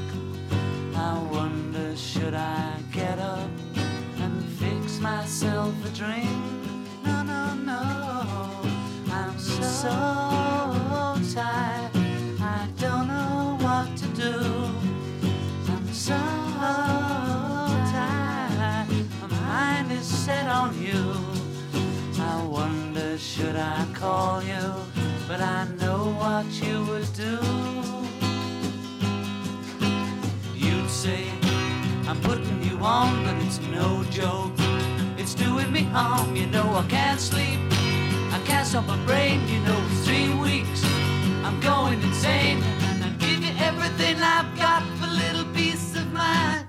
[0.94, 3.50] I wonder, should I get up
[4.18, 6.28] and fix myself a drink?
[7.06, 8.60] No, no, no.
[9.14, 9.88] I'm so
[11.34, 11.73] tired.
[23.64, 24.66] I call you?
[25.28, 27.38] But I know what you would do.
[30.54, 31.24] You'd say,
[32.08, 34.52] I'm putting you on, but it's no joke.
[35.18, 37.60] It's doing me harm, you know I can't sleep.
[38.36, 40.84] I can't stop my brain, you know it's three weeks.
[41.46, 46.12] I'm going insane, and I'd give you everything I've got for a little peace of
[46.12, 46.68] mind.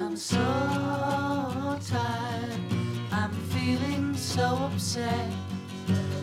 [0.00, 0.44] I'm so
[1.90, 2.25] tired,
[4.86, 5.32] upset.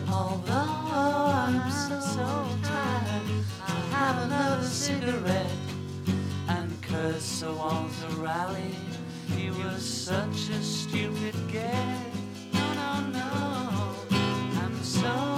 [0.08, 3.22] Although I'm so tired,
[3.60, 5.50] I'll have another cigarette
[6.48, 8.74] and curse the Walter Raleigh.
[9.36, 12.04] He was such a stupid guy.
[12.54, 13.94] No, no, no.
[14.62, 15.33] I'm so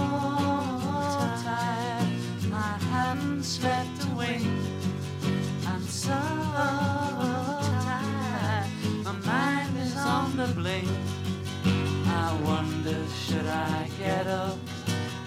[13.27, 14.57] should I get up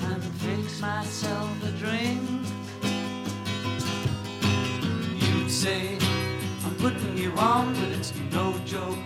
[0.03, 2.21] and fix myself a drink?
[5.21, 5.97] You'd say,
[6.65, 8.97] I'm putting you on, but it's no joke.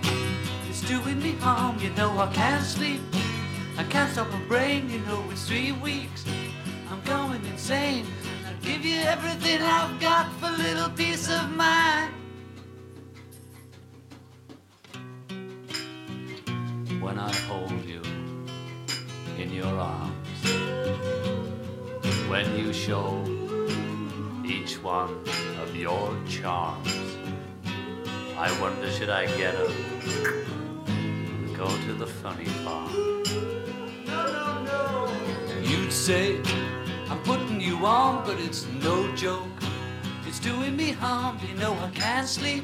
[0.70, 3.02] It's doing me harm, you know I can't sleep.
[3.80, 6.24] I can't stop my brain, you know it's three weeks.
[6.91, 8.06] I'm going insane.
[8.46, 12.14] I'll give you everything I've got for little peace of mind.
[17.02, 18.03] When I hold you
[19.54, 20.39] your arms.
[22.28, 23.24] When you show
[24.45, 25.24] each one
[25.62, 27.18] of your charms.
[28.38, 29.70] I wonder should I get up
[30.88, 32.91] and go to the funny farm?
[35.62, 36.39] You'd say
[37.10, 39.47] I'm putting you on, but it's no joke.
[40.26, 42.64] It's doing me harm, you know I can't sleep.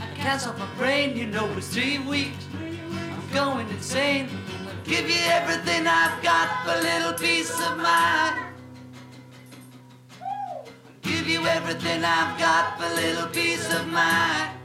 [0.00, 2.44] I can't stop my brain, you know it's three weeks.
[2.54, 4.28] I'm going insane.
[4.88, 8.54] Give you everything I've got for little peace of mind.
[11.02, 14.58] Give you everything I've got for little peace of mind.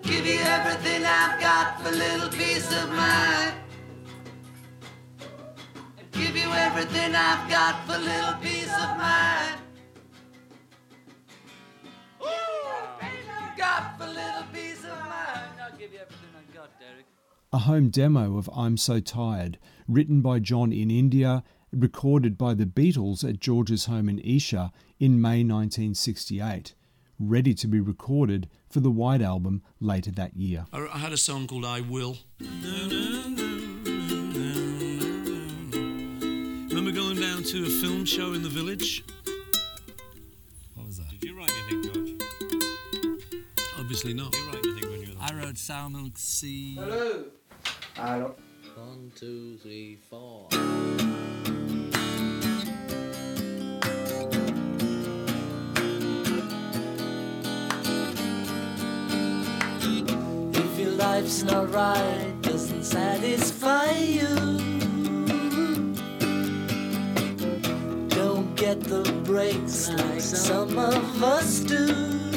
[0.00, 3.52] Give you everything I've got for little peace of mind.
[6.12, 9.60] Give you everything I've got for little peace of mind.
[13.58, 15.60] Got for little peace of mind.
[15.62, 17.15] I'll give you everything I got, Derek.
[17.56, 21.42] A home demo of I'm So Tired, written by John in India,
[21.72, 26.74] recorded by the Beatles at George's home in Esher in May 1968,
[27.18, 30.66] ready to be recorded for the White Album later that year.
[30.70, 32.18] I I had a song called I Will.
[36.68, 39.02] Remember going down to a film show in the village?
[40.74, 41.08] What was that?
[41.08, 42.10] Did you write anything, George?
[43.78, 44.32] Obviously not.
[44.32, 45.38] Did you write anything when you were there?
[45.40, 46.74] I wrote Sour Milk Sea.
[46.74, 47.24] Hello.
[47.98, 50.48] One, two, three, four.
[60.52, 64.28] If your life's not right, doesn't satisfy you.
[68.08, 72.35] Don't get the breaks like some of us do.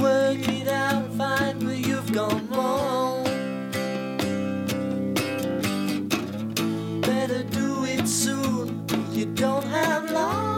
[0.00, 3.24] Work it out, find where you've gone wrong.
[7.00, 10.57] Better do it soon, you don't have long.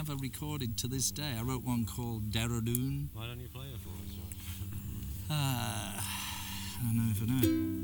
[0.00, 1.34] Never recorded to this day.
[1.38, 3.08] I wrote one called Dehradun.
[3.12, 4.16] Why don't you play it for us?
[5.28, 7.79] Uh, I don't know if I know.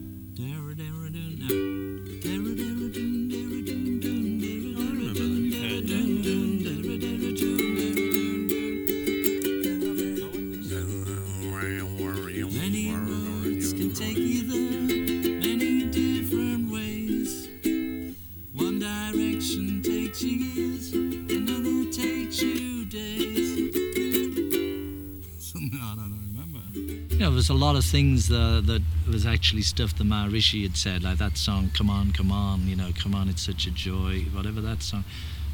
[27.48, 31.18] You a lot of things uh, that was actually stuff that Maharishi had said, like
[31.18, 34.60] that song, Come On, Come On, you know, Come On, It's Such a Joy, whatever
[34.62, 35.04] that song.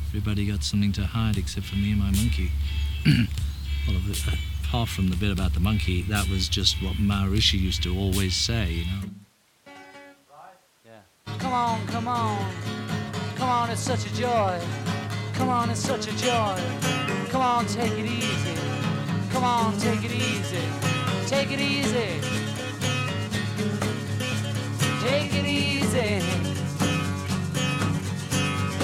[0.09, 2.51] Everybody got something to hide except for me and my monkey.
[3.88, 4.22] All of it,
[4.64, 8.34] apart from the bit about the monkey, that was just what Maharishi used to always
[8.36, 9.09] say, you know.
[11.38, 12.53] Come on, come on.
[13.36, 14.61] Come on, it's such a joy.
[15.34, 16.59] Come on, it's such a joy.
[17.28, 18.55] Come on, take it easy.
[19.30, 20.91] Come on, take it easy.
[21.33, 22.20] Take it easy.
[25.01, 26.20] Take it easy.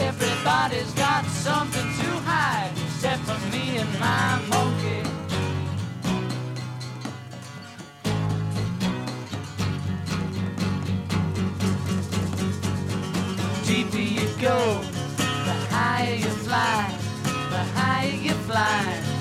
[0.01, 5.03] Everybody's got something to hide except for me and my monkey.
[13.66, 14.80] deeper you go,
[15.18, 16.99] the higher you fly,
[17.51, 19.18] the higher you fly,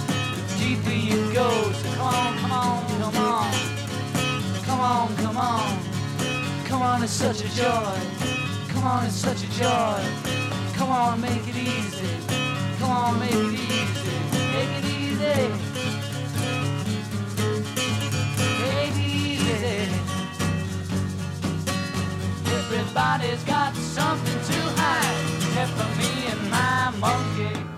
[0.78, 1.49] deeper you go.
[1.71, 3.51] So come on, come on, come on,
[4.65, 5.80] come on, come on,
[6.65, 7.99] come on, it's such a joy.
[8.69, 10.03] Come on, it's such a joy.
[10.75, 12.07] Come on, make it easy.
[12.80, 14.17] Come on, make it easy.
[14.53, 15.49] Make it easy.
[18.61, 19.89] Make it easy.
[22.45, 27.76] Everybody's got something to hide, except for me and my monkey.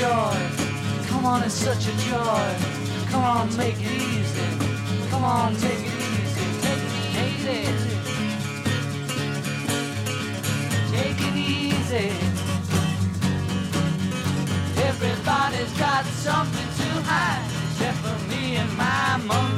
[0.00, 0.36] Joy.
[1.08, 2.48] Come on, it's such a joy.
[3.10, 4.48] Come on, make it easy.
[5.10, 6.46] Come on, take it easy.
[6.64, 7.96] Take it easy.
[10.94, 12.08] Take it easy.
[14.88, 19.49] Everybody's got something to hide, except for me and my monkey.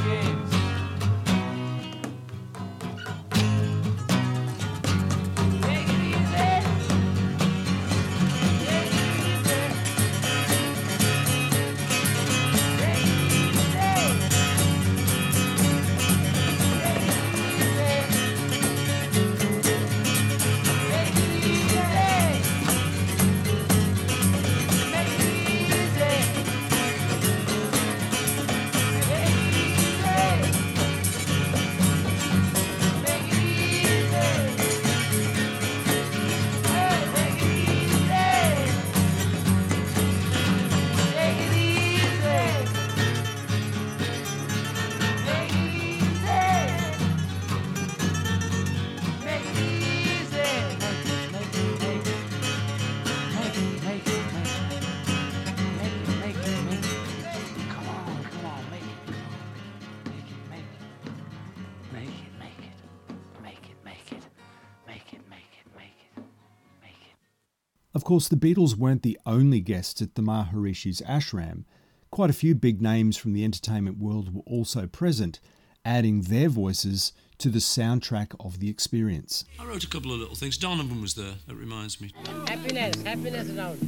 [68.13, 71.65] Course, the Beatles weren't the only guests at the Maharishi's ashram.
[72.11, 75.41] Quite a few big names from the entertainment world were also present,
[75.83, 79.47] adding their voices to the soundtrack of the experience.
[79.59, 80.59] I wrote a couple of little things.
[80.59, 81.37] Donovan was there.
[81.47, 82.13] That reminds me.
[82.47, 83.79] Happiness, happiness around.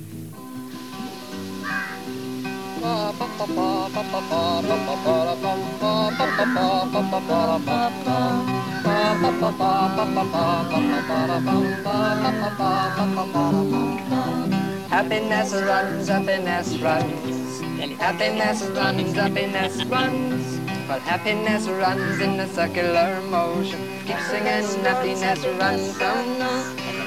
[14.89, 17.61] Happiness runs, happiness runs.
[17.99, 20.59] Happiness runs, happiness runs.
[20.89, 23.81] But happiness runs in a circular motion.
[24.07, 26.01] Keep singing, happiness runs.
[26.01, 26.41] On.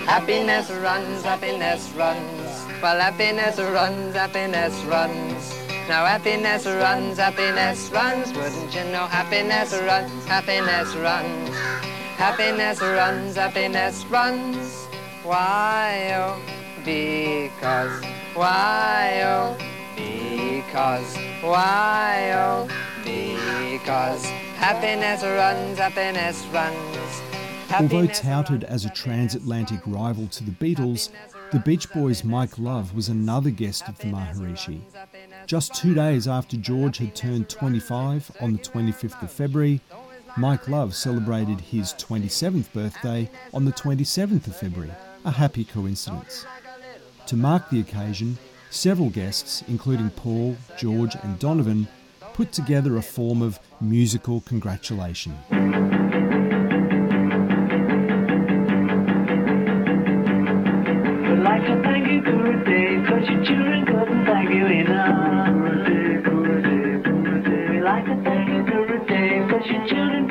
[0.06, 2.66] Happiness runs, happiness runs.
[2.82, 5.54] Well, happiness runs, happiness runs.
[5.88, 8.34] Now happiness runs, happiness runs.
[8.34, 11.87] Wouldn't you know happiness runs, happiness runs.
[12.18, 14.86] Happiness runs, happiness runs.
[15.24, 16.42] Why, oh,
[16.84, 18.04] because.
[18.34, 19.56] Why, oh,
[19.96, 21.16] because.
[21.44, 22.68] Why, oh,
[23.04, 27.22] because happiness runs, happiness runs.
[27.70, 31.10] Although Happiness touted as a transatlantic rival to the Beatles,
[31.52, 34.82] the Beach Boys' Mike Love was another guest of the Maharishi.
[35.46, 39.82] Just two days after George had turned 25 on the 25th of February,
[40.38, 44.92] Mike Love celebrated his 27th birthday on the 27th of February,
[45.26, 46.46] a happy coincidence.
[47.26, 48.38] To mark the occasion,
[48.70, 51.88] several guests, including Paul, George, and Donovan,
[52.34, 55.36] put together a form of musical congratulation.
[61.44, 61.68] Like
[69.68, 70.28] Your children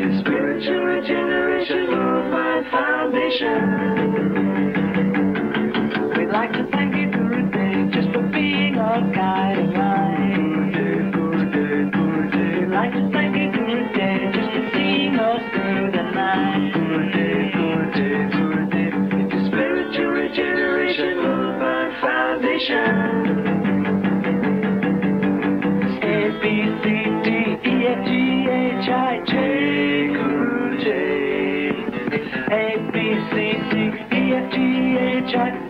[0.00, 3.60] your spiritual regeneration movement foundation.
[6.16, 7.10] We'd like to thank you,
[7.92, 10.38] just for being our guiding light.
[12.58, 13.52] We'd like to thank you,
[14.32, 16.76] just for seeing us through the night.
[19.32, 23.39] A spiritual regeneration movement foundation.
[35.32, 35.69] H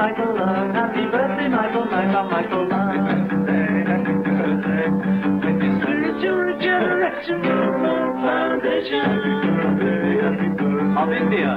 [0.00, 0.32] Michael.
[0.32, 0.72] Love.
[0.72, 1.84] Happy birthday, Michael.
[1.84, 2.64] Michael, Michael.
[2.72, 2.96] Love.
[3.04, 3.84] Happy birthday.
[3.84, 4.88] Happy birthday.
[5.44, 9.04] With the spiritual regeneration movement foundation.
[9.04, 10.24] Happy birthday.
[10.24, 10.96] Happy birthday.
[11.00, 11.52] Of India.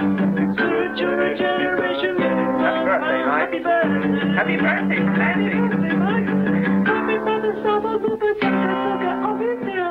[0.60, 2.68] Spiritual regeneration movement.
[2.68, 3.48] Happy birthday, Mike.
[3.48, 4.28] Happy birthday.
[4.36, 5.56] Happy birthday from Nancy.
[6.84, 9.88] Happy birthday, Saba Buba Saka of India.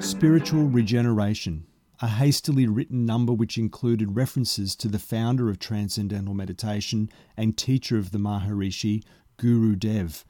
[0.00, 1.54] Spiritual Regeneration,
[2.00, 7.98] a hastily written number which included references to the founder of Transcendental Meditation and teacher
[7.98, 9.02] of the Maharishi,
[9.36, 10.24] Guru Dev,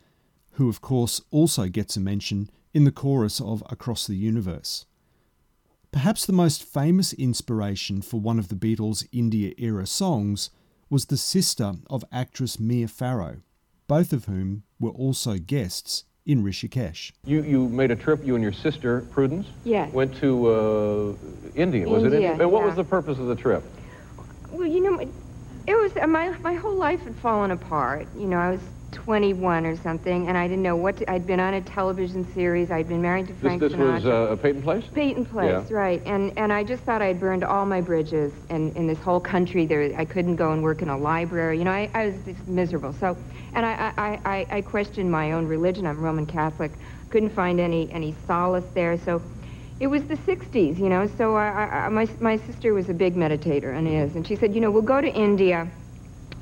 [0.53, 4.87] who of course also gets a mention in the chorus of Across the Universe.
[5.93, 10.51] Perhaps the most famous inspiration for one of the Beatles' India era songs
[10.91, 13.43] was the sister of actress Mia Farrow,
[13.87, 17.11] both of whom were also guests in Rishikesh.
[17.24, 19.47] You, you made a trip, you and your sister, Prudence?
[19.64, 19.93] Yes.
[19.93, 21.14] Went to uh,
[21.57, 22.12] India, was it?
[22.12, 22.66] India, And what yeah.
[22.66, 23.64] was the purpose of the trip?
[24.53, 25.09] Well, you know, it-
[25.66, 28.07] it was uh, my my whole life had fallen apart.
[28.16, 28.61] You know, I was
[28.93, 32.70] 21 or something, and I didn't know what to, I'd been on a television series.
[32.70, 33.93] I'd been married to This, Frank this Sinatra.
[33.97, 34.85] was uh, a Peyton Place?
[34.95, 35.76] Peyton Place, Yeah.
[35.76, 36.03] right?
[36.07, 39.66] And and I just thought I'd burned all my bridges in, in this whole country.
[39.66, 41.59] There, I couldn't go and work in a library.
[41.59, 42.95] You know, I, I was just miserable.
[42.95, 43.14] So,
[43.55, 45.86] and I, I, I, I questioned my own religion.
[45.86, 46.72] I'm Roman Catholic.
[47.11, 48.99] Couldn't find any any solace there.
[48.99, 49.22] So,
[49.80, 51.07] it was the 60s, you know.
[51.16, 54.55] So I, I, my my sister was a big meditator and is, and she said,
[54.55, 55.68] you know, we'll go to India.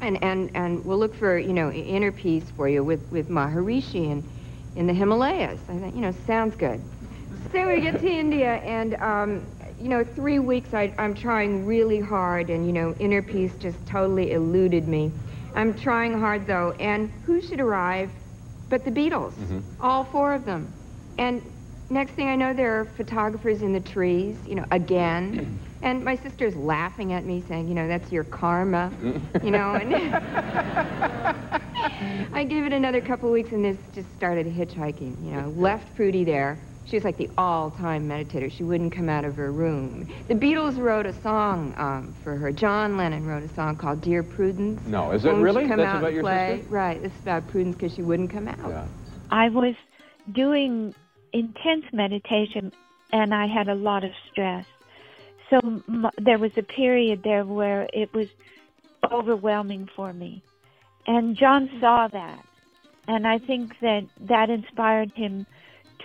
[0.00, 4.10] And, and, and we'll look for, you know, inner peace for you with, with Maharishi
[4.10, 4.22] in,
[4.76, 5.58] in the Himalayas.
[5.70, 6.82] I thought, you know, sounds good.
[7.50, 9.46] So we get to India, and, um,
[9.80, 13.78] you know, three weeks I, I'm trying really hard, and, you know, inner peace just
[13.86, 15.10] totally eluded me.
[15.56, 18.10] I'm trying hard, though, and who should arrive
[18.68, 19.32] but the Beatles?
[19.32, 19.60] Mm-hmm.
[19.80, 20.70] All four of them.
[21.18, 21.42] And
[21.88, 25.58] next thing I know, there are photographers in the trees, you know, again.
[25.82, 28.90] And my sister's laughing at me, saying, you know, that's your karma,
[29.44, 29.74] you know.
[29.74, 29.94] And
[32.34, 35.50] I gave it another couple of weeks, and this just started hitchhiking, you know.
[35.50, 36.58] Left Prudy there.
[36.86, 38.50] She was like the all-time meditator.
[38.50, 40.08] She wouldn't come out of her room.
[40.28, 42.52] The Beatles wrote a song um, for her.
[42.52, 45.66] John Lennon wrote a song called "Dear Prudence." No, is it Won't really?
[45.66, 46.58] Come That's out about and your play?
[46.60, 46.72] sister?
[46.72, 47.02] Right.
[47.02, 48.58] It's about Prudence because she wouldn't come out.
[48.68, 48.86] Yeah.
[49.30, 49.74] I was
[50.32, 50.94] doing
[51.32, 52.72] intense meditation
[53.12, 54.66] and I had a lot of stress.
[55.50, 58.28] So m- there was a period there where it was
[59.10, 60.42] overwhelming for me.
[61.06, 62.44] And John saw that.
[63.08, 65.46] And I think that that inspired him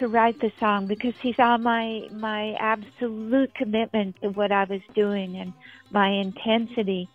[0.02, 4.82] to write the song because he saw my my absolute commitment to what I was
[4.96, 5.54] doing and
[5.92, 7.08] my intensity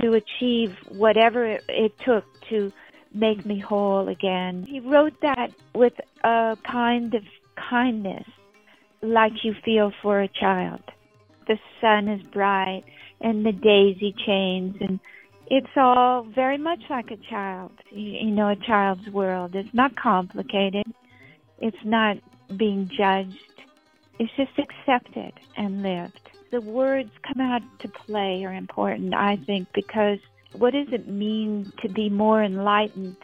[0.00, 2.72] to achieve whatever it, it took to
[3.12, 4.64] make me whole again.
[4.66, 5.92] He wrote that with
[6.24, 7.22] a kind of
[7.70, 8.26] kindness
[9.02, 10.80] like you feel for a child.
[11.46, 12.84] The sun is bright
[13.20, 14.98] and the daisy chains and
[15.48, 19.54] it's all very much like a child, you, you know, a child's world.
[19.54, 20.86] It's not complicated.
[21.58, 22.18] It's not
[22.56, 23.38] being judged.
[24.18, 26.20] It's just accepted and lived.
[26.50, 30.18] The words come out to play are important, I think, because
[30.52, 33.16] what does it mean to be more enlightened?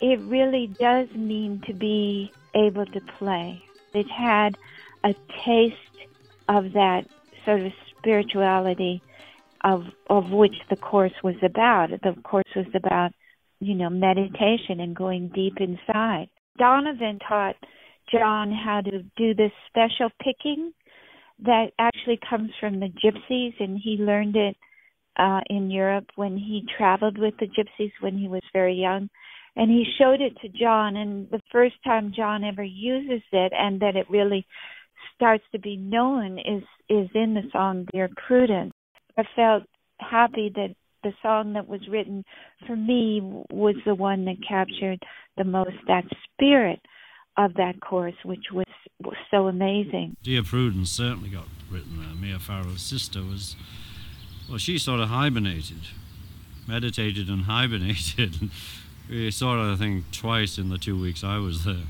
[0.00, 3.62] It really does mean to be able to play.
[3.94, 4.56] It had
[5.04, 5.74] a taste
[6.48, 7.06] of that
[7.44, 9.02] sort of spirituality
[9.64, 11.90] of of which the course was about.
[11.90, 13.12] The course was about,
[13.60, 16.28] you know, meditation and going deep inside.
[16.58, 17.56] Donovan taught
[18.12, 20.72] John how to do this special picking
[21.40, 24.56] that actually comes from the gypsies and he learned it
[25.18, 29.08] uh in Europe when he traveled with the gypsies when he was very young
[29.56, 33.80] and he showed it to John and the first time John ever uses it and
[33.80, 34.46] that it really
[35.14, 38.72] starts to be known is is in the song Dear Prudence.
[39.18, 39.64] I felt
[39.98, 42.24] happy that the song that was written
[42.66, 43.20] for me
[43.50, 45.02] was the one that captured
[45.36, 46.80] the most that spirit
[47.36, 48.66] of that course, which was,
[49.00, 50.16] was so amazing.
[50.22, 52.14] Dear Prudence certainly got written there.
[52.14, 53.54] Mia Farrow's sister was,
[54.48, 55.82] well, she sort of hibernated,
[56.66, 58.50] meditated and hibernated.
[59.08, 61.86] we saw her, I think, twice in the two weeks I was there.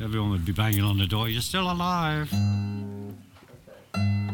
[0.00, 2.30] Everyone would be banging on the door, you're still alive.
[2.32, 4.27] Won't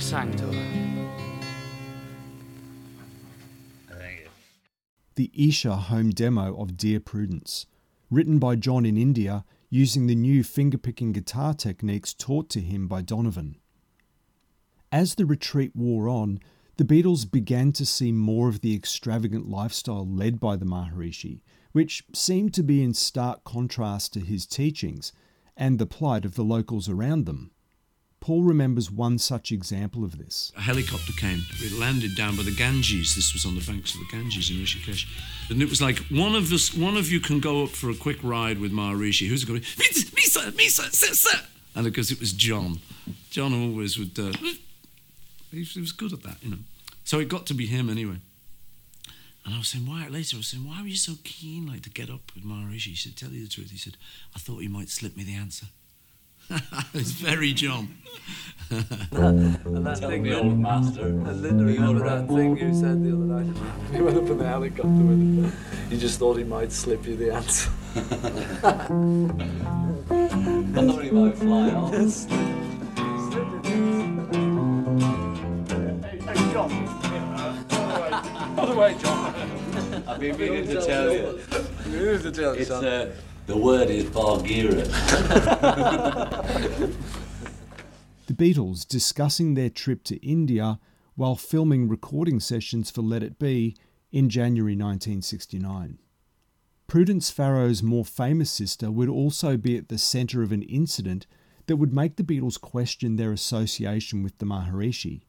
[0.00, 0.80] sang to her.
[5.20, 7.66] the Esher home demo of Dear Prudence,
[8.10, 13.02] written by John in India using the new fingerpicking guitar techniques taught to him by
[13.02, 13.56] Donovan.
[14.90, 16.40] As the retreat wore on,
[16.78, 21.42] the Beatles began to see more of the extravagant lifestyle led by the Maharishi,
[21.72, 25.12] which seemed to be in stark contrast to his teachings
[25.54, 27.50] and the plight of the locals around them.
[28.20, 30.52] Paul remembers one such example of this.
[30.56, 31.42] A helicopter came.
[31.58, 33.14] It landed down by the Ganges.
[33.14, 35.06] This was on the banks of the Ganges in Rishikesh,
[35.48, 37.94] and it was like one of us, one of you can go up for a
[37.94, 39.26] quick ride with Maharishi.
[39.28, 39.62] Who's going?
[39.78, 41.38] Me, me, sir, me, sir, sir, sir.
[41.74, 42.80] And of course, it was John,
[43.30, 44.18] John always would.
[44.18, 44.32] Uh,
[45.50, 46.58] he, was good at that, you know.
[47.04, 48.18] So it got to be him anyway.
[49.44, 50.36] And I was saying, why later?
[50.36, 52.88] I was saying, why were you so keen, like, to get up with Maharishi?
[52.88, 53.70] He said, tell you the truth.
[53.70, 53.96] He said,
[54.36, 55.66] I thought he might slip me the answer.
[56.94, 57.96] it's very John.
[58.70, 61.06] And that thing, the old master.
[61.06, 63.56] And Linda, remember that thing you said the other night?
[63.92, 65.52] We went up in the helicopter with him.
[65.90, 67.70] You just thought he might slip you the answer.
[67.96, 68.02] I
[70.86, 71.92] thought he might fly off.
[76.30, 76.70] Hey, John.
[78.56, 79.34] By the way, John.
[80.06, 81.40] I've been meaning to tell you.
[81.86, 83.12] Meaning to tell you, It's, uh, son.
[83.46, 84.86] The word is Bargira.
[88.30, 90.78] The Beatles discussing their trip to India
[91.16, 93.74] while filming recording sessions for Let It Be
[94.12, 95.98] in January 1969.
[96.86, 101.26] Prudence Farrow's more famous sister would also be at the centre of an incident
[101.66, 105.22] that would make the Beatles question their association with the Maharishi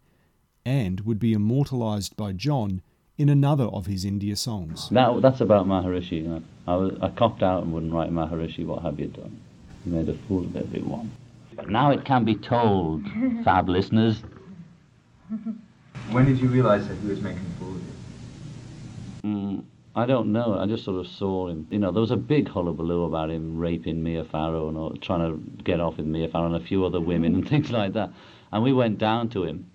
[0.63, 2.83] and would be immortalised by John
[3.21, 4.89] in another of his India songs.
[4.89, 6.23] That, that's about Maharishi.
[6.23, 6.43] You know.
[6.67, 9.39] I, was, I copped out and wouldn't write Maharishi, what have you done?
[9.85, 11.11] You made a fool of everyone.
[11.55, 13.03] But now it can be told,
[13.43, 14.23] fab listeners.
[16.11, 17.81] When did you realize that he was making a fool of
[19.23, 19.29] you?
[19.29, 19.63] Mm,
[19.95, 20.57] I don't know.
[20.57, 21.67] I just sort of saw him.
[21.69, 25.19] You know, there was a big hullabaloo about him raping Mia Farrow and all, trying
[25.19, 28.11] to get off with Mia Farrow and a few other women and things like that.
[28.51, 29.69] And we went down to him,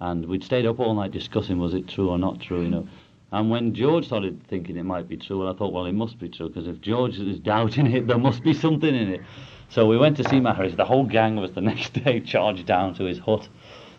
[0.00, 2.88] and we'd stayed up all night discussing was it true or not true, you know.
[3.32, 6.28] And when George started thinking it might be true, I thought, well, it must be
[6.28, 9.20] true because if George is doubting it, there must be something in it.
[9.68, 10.76] So we went to see Maharishi.
[10.76, 13.48] The whole gang us the next day charged down to his hut,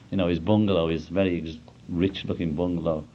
[0.10, 3.06] you know, his bungalow, his very rich-looking bungalow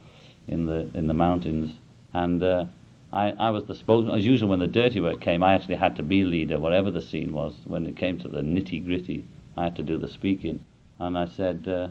[0.48, 1.74] in the in the mountains.
[2.14, 2.64] And uh,
[3.12, 4.16] I, I was the spokesman.
[4.16, 7.02] As usual, when the dirty work came, I actually had to be leader, whatever the
[7.02, 7.54] scene was.
[7.64, 9.24] When it came to the nitty-gritty,
[9.56, 10.64] I had to do the speaking.
[10.98, 11.88] And I said, uh,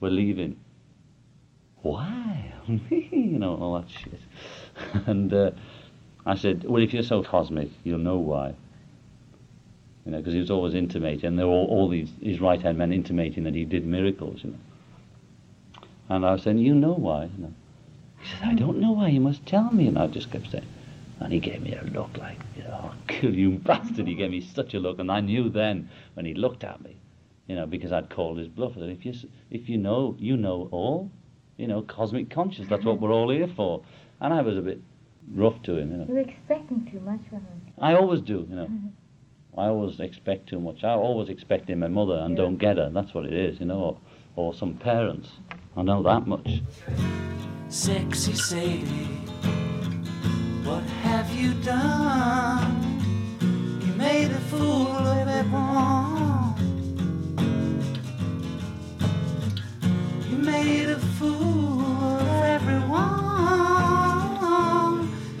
[0.00, 0.56] we're leaving.
[1.82, 2.52] Why?
[2.90, 4.20] you know, all that shit.
[5.06, 5.50] and uh,
[6.26, 8.54] I said, well, if you're so cosmic, you'll know why.
[10.04, 12.60] you know, because he was always intimating, and there were all, all these his right
[12.60, 14.58] hand men intimating that he did miracles, you know.
[16.08, 17.24] And I was saying, you know why?
[17.24, 17.54] You know.
[18.20, 19.08] He said, I don't know why.
[19.08, 19.86] You must tell me.
[19.86, 20.66] And I just kept saying,
[21.20, 22.38] and he gave me a look like,
[22.70, 24.06] know, I'll kill you, bastard.
[24.06, 26.96] He gave me such a look, and I knew then when he looked at me,
[27.50, 28.74] you know, because I'd called his bluff.
[28.76, 29.12] That if you
[29.50, 31.10] if you know, you know all,
[31.56, 32.68] you know, cosmic conscious.
[32.70, 33.82] That's what we're all here for.
[34.20, 34.80] And I was a bit
[35.34, 36.06] rough to him, you know.
[36.08, 37.60] You're expecting too much from him.
[37.80, 38.66] I always do, you know.
[38.66, 39.60] Mm-hmm.
[39.60, 40.84] I always expect too much.
[40.84, 42.88] I always expect in my mother and don't get her.
[42.88, 43.98] That's what it is, you know, or,
[44.36, 45.30] or some parents.
[45.76, 46.62] I know that much.
[47.68, 49.08] Sexy Sadie,
[50.62, 53.00] what have you done?
[53.84, 56.19] You made a fool of everyone.
[60.30, 63.10] You made a fool of everyone.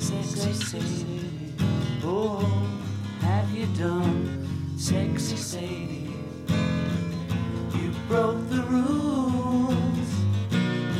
[0.00, 1.54] Sexy Sadie,
[2.02, 2.40] oh,
[3.20, 4.48] have you done?
[4.76, 6.12] Sexy Sadie,
[7.76, 10.10] you broke the rules.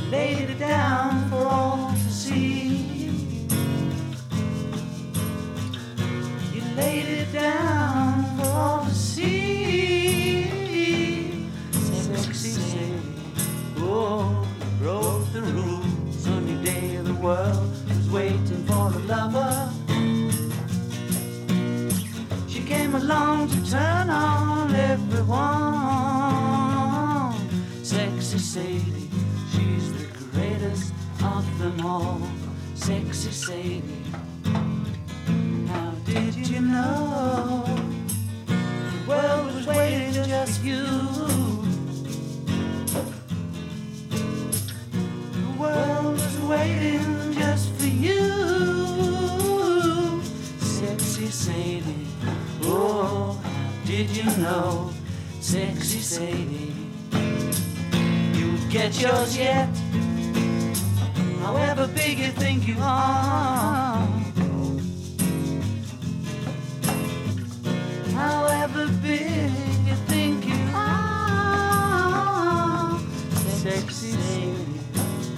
[0.09, 3.49] Laid it down for all to see.
[6.55, 7.80] You laid it down
[22.91, 25.39] came along to turn on everyone.
[27.85, 29.09] Sexy Sadie,
[29.53, 32.21] she's the greatest of them all.
[32.75, 33.83] Sexy Sadie,
[35.69, 37.65] how did you know
[38.47, 40.87] the world was waiting just you?
[45.33, 48.80] The world was waiting just for you.
[54.41, 54.91] Know?
[55.41, 56.75] Sexy Sadie,
[58.39, 59.69] you'll get yours yet.
[61.41, 64.07] However big you think you are.
[68.15, 69.51] However big
[69.87, 72.19] you think you are.
[73.63, 74.81] Sexy Sadie,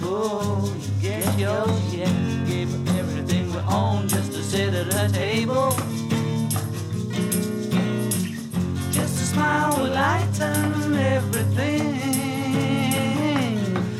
[0.01, 2.47] oh, you get yours yet.
[2.47, 5.92] Gave her everything we own just to sit at her table.
[9.33, 11.85] Smile will lighten everything.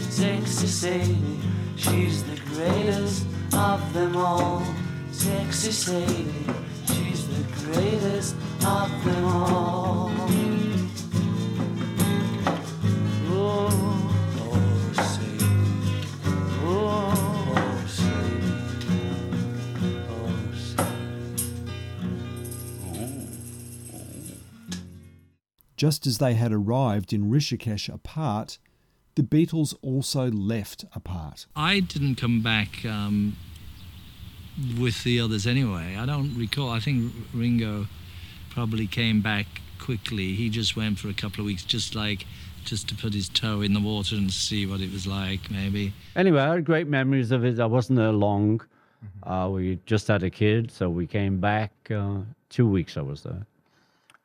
[0.09, 1.39] Sexy Sadie,
[1.75, 4.63] she's the greatest of them all.
[5.11, 6.31] Sexy Sadie,
[6.87, 9.82] she's the greatest of them all.
[25.83, 28.57] Just as they had arrived in Rishikesh apart,
[29.15, 31.45] the Beatles also left apart.
[31.57, 33.35] I didn't come back um,
[34.79, 35.97] with the others anyway.
[35.99, 36.69] I don't recall.
[36.69, 37.87] I think Ringo
[38.49, 39.45] probably came back
[39.77, 40.35] quickly.
[40.35, 42.25] He just went for a couple of weeks, just like
[42.63, 45.91] just to put his toe in the water and see what it was like, maybe.
[46.15, 47.59] Anyway, I had great memories of it.
[47.59, 48.61] I wasn't there long.
[49.23, 51.73] Uh, we just had a kid, so we came back.
[51.91, 53.45] Uh, two weeks I was there.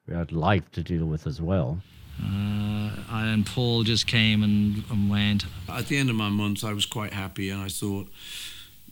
[0.09, 1.80] We had life to deal with as well.
[2.20, 5.44] Uh, I and Paul just came and, and went.
[5.68, 8.09] At the end of my month, I was quite happy, and I thought,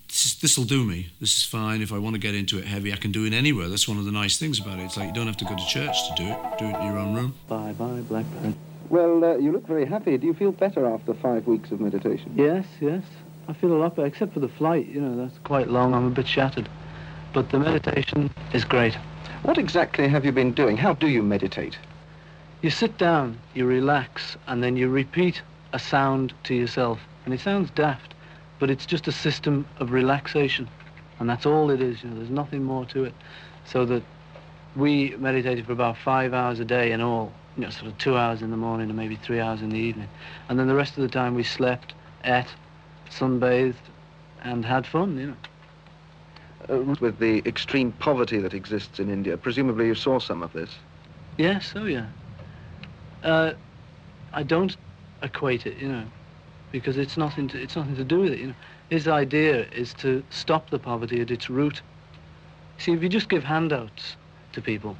[0.06, 1.10] this will do me.
[1.20, 1.82] This is fine.
[1.82, 3.68] If I want to get into it heavy, I can do it anywhere.
[3.68, 4.84] That's one of the nice things about it.
[4.84, 6.38] It's like you don't have to go to church to do it.
[6.58, 7.34] Do it in your own room.
[7.48, 8.54] Bye bye, Blackburn.
[8.88, 10.16] Well, uh, you look very happy.
[10.16, 12.32] Do you feel better after five weeks of meditation?
[12.36, 13.02] Yes, yes.
[13.48, 14.86] I feel a lot better, except for the flight.
[14.86, 15.94] You know, that's quite long.
[15.94, 16.68] I'm a bit shattered.
[17.32, 18.96] But the meditation is great.
[19.42, 20.76] What exactly have you been doing?
[20.76, 21.78] How do you meditate?
[22.62, 27.00] You sit down, you relax, and then you repeat a sound to yourself.
[27.24, 28.14] And it sounds daft,
[28.58, 30.68] but it's just a system of relaxation.
[31.18, 32.02] And that's all it is.
[32.02, 33.14] You know, there's nothing more to it.
[33.64, 34.02] So that
[34.74, 37.32] we meditated for about five hours a day in all.
[37.56, 39.78] You know, sort of two hours in the morning and maybe three hours in the
[39.78, 40.08] evening.
[40.48, 42.54] And then the rest of the time we slept, ate,
[43.10, 43.74] sunbathed,
[44.42, 45.36] and had fun, you know.
[46.68, 50.70] Uh, with the extreme poverty that exists in India, presumably you saw some of this.
[51.36, 52.06] Yes, oh yeah.
[53.22, 53.52] Uh,
[54.32, 54.76] I don't
[55.22, 56.04] equate it, you know,
[56.72, 58.54] because it's nothing to, it's nothing to do with it, you know.
[58.88, 61.82] His idea is to stop the poverty at its root.
[62.78, 64.16] See, if you just give handouts
[64.52, 64.96] to people,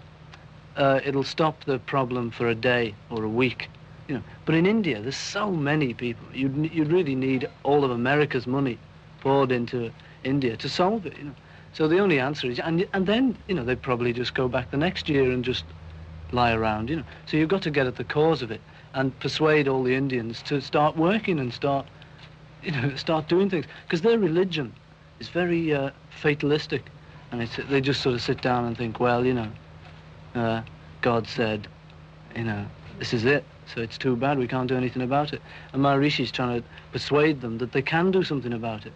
[0.76, 3.68] uh, it'll stop the problem for a day or a week,
[4.08, 4.22] you know.
[4.44, 6.26] But in India, there's so many people.
[6.34, 8.78] You'd, you'd really need all of America's money
[9.20, 9.90] poured into
[10.22, 11.34] India to solve it, you know.
[11.76, 14.70] So the only answer is, and, and then, you know, they'd probably just go back
[14.70, 15.62] the next year and just
[16.32, 17.02] lie around, you know.
[17.26, 18.62] So you've got to get at the cause of it
[18.94, 21.86] and persuade all the Indians to start working and start,
[22.62, 23.66] you know, start doing things.
[23.84, 24.72] Because their religion
[25.20, 26.86] is very uh, fatalistic.
[27.30, 29.50] And it's, they just sort of sit down and think, well, you know,
[30.34, 30.62] uh,
[31.02, 31.68] God said,
[32.34, 32.64] you know,
[32.98, 33.44] this is it.
[33.74, 35.42] So it's too bad, we can't do anything about it.
[35.74, 38.94] And Maharishi's trying to persuade them that they can do something about it.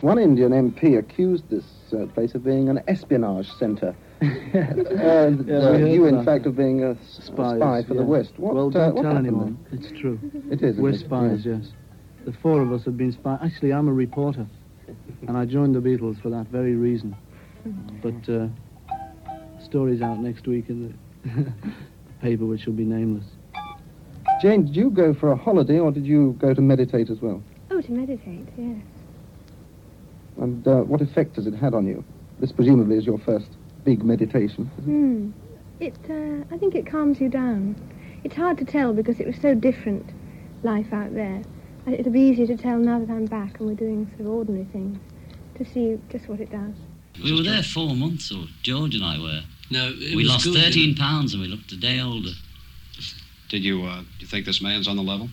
[0.00, 3.94] One Indian MP accused this uh, place of being an espionage centre.
[4.20, 6.24] and Yeah, uh, you, in that.
[6.24, 8.02] fact, of being a spy for the.
[8.02, 8.32] West.
[8.38, 9.58] What, well, uh, don't what tell anyone.
[9.70, 9.78] then?
[9.80, 10.18] It's true.
[10.50, 10.98] It is, We're it?
[11.00, 11.72] spies, yes.
[12.24, 13.38] The four of us have been spies.
[13.42, 14.46] Actually, I'm a reporter,
[15.26, 17.16] and I joined the Beatles for that very reason.
[18.02, 18.48] But uh,
[19.62, 21.52] story's out next week in the
[22.20, 23.24] paper, which will be nameless.
[24.42, 27.42] Jane, did you go for a holiday or did you go to meditate as well?
[27.70, 28.76] Oh, to meditate, yes.
[30.38, 32.04] And uh, what effect has it had on you?
[32.38, 33.48] This presumably is your first
[33.84, 34.66] big meditation.
[34.84, 35.30] Hmm.
[35.80, 37.76] It, uh, I think it calms you down.
[38.24, 40.10] It's hard to tell because it was so different,
[40.62, 41.42] life out there.
[41.86, 44.64] It'll be easier to tell now that I'm back and we're doing sort of ordinary
[44.66, 44.98] things,
[45.56, 46.74] to see just what it does.
[47.22, 49.40] We were there four months, or George and I were.
[49.70, 50.62] No, it we was lost good.
[50.62, 52.30] 13 pounds and we looked a day older.
[53.48, 55.28] Did you, uh, you think this man's on the level?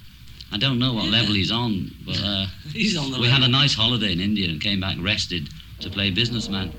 [0.51, 3.47] I don't know what level he's on, but uh, He's on the we had a
[3.47, 5.49] nice holiday in India and came back rested
[5.81, 6.71] to play businessman.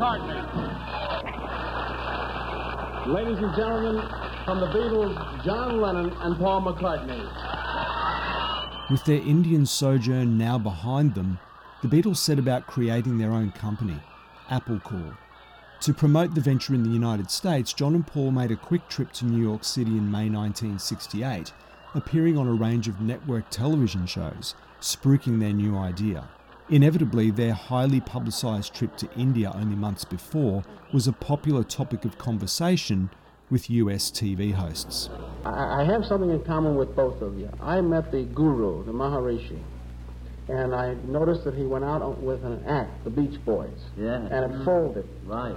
[0.00, 0.40] McCartney.
[3.06, 4.08] Ladies and gentlemen,
[4.46, 7.20] from the Beatles, John Lennon and Paul McCartney.
[8.90, 11.38] With their Indian sojourn now behind them,
[11.82, 13.98] the Beatles set about creating their own company,
[14.48, 15.18] Apple Corps.
[15.82, 19.12] To promote the venture in the United States, John and Paul made a quick trip
[19.12, 21.52] to New York City in May 1968,
[21.94, 26.26] appearing on a range of network television shows, spruiking their new idea.
[26.70, 30.62] Inevitably, their highly publicised trip to India only months before
[30.92, 33.10] was a popular topic of conversation
[33.50, 35.10] with US TV hosts.
[35.44, 37.50] I, I have something in common with both of you.
[37.60, 39.58] I met the guru, the Maharishi,
[40.48, 44.14] and I noticed that he went out with an act, the Beach Boys, Yeah.
[44.30, 45.08] and it folded.
[45.26, 45.56] Right.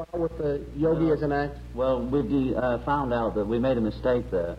[0.00, 1.56] Would the Beach Boys go out with the Yogi as an act?
[1.74, 4.56] Well, we uh, found out that we made a mistake there.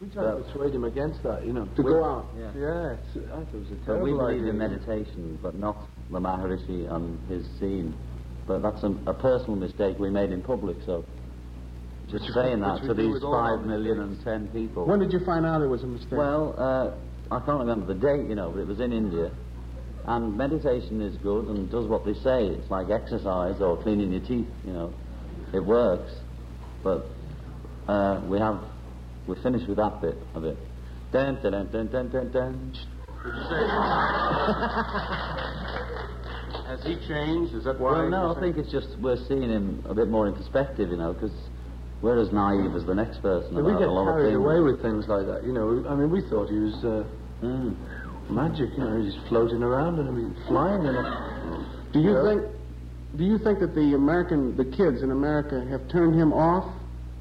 [0.00, 2.26] We tried to persuade him against that, you know, to We- go out.
[2.38, 2.50] Yeah.
[2.56, 4.50] Yeah, I thought it was a So terrible we believe idea.
[4.50, 5.76] in meditation, but not
[6.10, 7.94] the Maharishi and his scene.
[8.46, 11.04] But that's a, a personal mistake we made in public, so
[12.10, 14.86] just Which- saying that to these with all five million and ten people.
[14.86, 16.12] When did you find out it was a mistake?
[16.18, 19.30] Well, uh, I can't remember the date, you know, but it was in India.
[20.08, 22.46] And meditation is good and does what they say.
[22.46, 24.94] It's like exercise or cleaning your teeth, you know.
[25.52, 26.10] It works.
[26.82, 27.04] But
[27.86, 28.58] uh, we have,
[29.26, 30.56] we're finished with that bit of it.
[31.12, 32.74] Dun, dun, dun, dun, dun, dun, dun.
[36.68, 37.54] Has he changed?
[37.54, 37.92] Is that why?
[37.92, 40.96] Well, no, I think it's just we're seeing him a bit more in perspective, you
[40.96, 41.32] know, because
[42.00, 45.06] we're as naive as the next person we get a lot carried away with things
[45.06, 45.44] like that.
[45.44, 47.04] You know, I mean, we thought he was uh,
[47.42, 47.76] Mm.
[48.30, 48.70] Magic.
[48.76, 50.86] You know, he's floating around and I mean, flying.
[50.86, 52.42] And do you think?
[53.16, 56.74] Do you think that the American, the kids in America, have turned him off?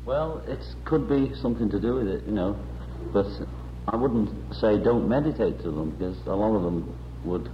[0.06, 2.56] Well, it could be something to do with it, you know,
[3.14, 3.26] but
[3.88, 6.94] I wouldn't say don't meditate to them because a lot of them
[7.26, 7.50] would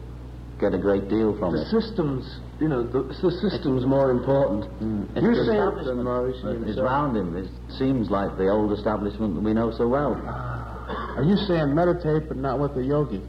[0.59, 1.65] get a great deal from the it.
[1.71, 4.65] The systems, you know, the, the system's more important.
[4.81, 5.09] Mm.
[5.15, 6.85] It's You're the saying establishment Maurice, that is himself.
[6.85, 7.35] round him.
[7.37, 10.13] It seems like the old establishment that we know so well.
[10.13, 13.21] Are you saying meditate, but not with the yogi?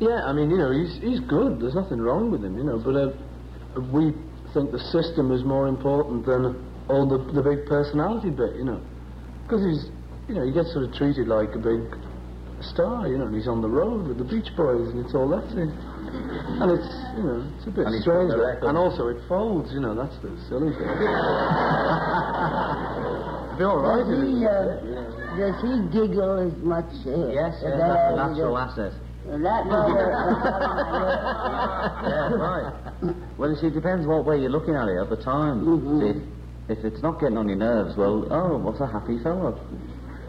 [0.00, 1.60] Yeah, I mean, you know, he's he's good.
[1.60, 2.78] There's nothing wrong with him, you know.
[2.82, 3.12] But uh,
[3.92, 4.12] we
[4.52, 6.56] think the system is more important than
[6.88, 8.80] all the the big personality bit, you know.
[9.44, 9.86] Because he's,
[10.28, 11.94] you know, he gets sort of treated like a big
[12.74, 13.26] star, you know.
[13.30, 15.70] And he's on the road with the Beach Boys, and it's all that thing.
[15.70, 18.30] And it's, you know, it's a bit And strange.
[18.30, 18.68] got the record.
[18.70, 19.94] And also, it folds, you know.
[19.94, 20.88] That's the silly thing.
[20.90, 20.98] It'd
[23.58, 24.02] be all right.
[24.02, 24.82] Does he, it- uh,
[25.38, 26.90] does he giggle as much?
[27.06, 28.92] Uh, Yes, as yes, that's a natural he asset.
[29.34, 29.42] Does?
[29.42, 30.04] That number,
[32.06, 32.72] yeah, right.
[33.38, 35.64] Well, you see, it depends what way you're looking at it at the time.
[36.00, 39.58] See, if, it's not getting on your nerves, well, oh, what's a happy fellow?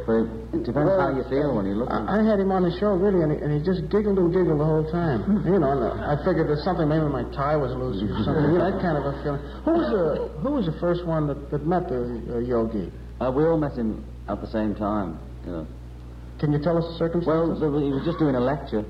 [0.06, 1.98] But it depends Well, how you feel when you look at.
[2.06, 4.30] I, I had him on the show, really, and he, and he just giggled and
[4.32, 5.42] giggled the whole time.
[5.50, 8.54] You know, and uh, I figured there's something, maybe my tie was loose or something.
[8.54, 9.42] You know, that kind of a feeling.
[9.66, 12.94] Who was the, who was the first one that, that met the uh, yogi?
[13.20, 15.68] Uh, we all met him at the same time, you know.
[16.46, 17.60] Can you tell us the circumstances?
[17.60, 18.86] Well, he was just doing a lecture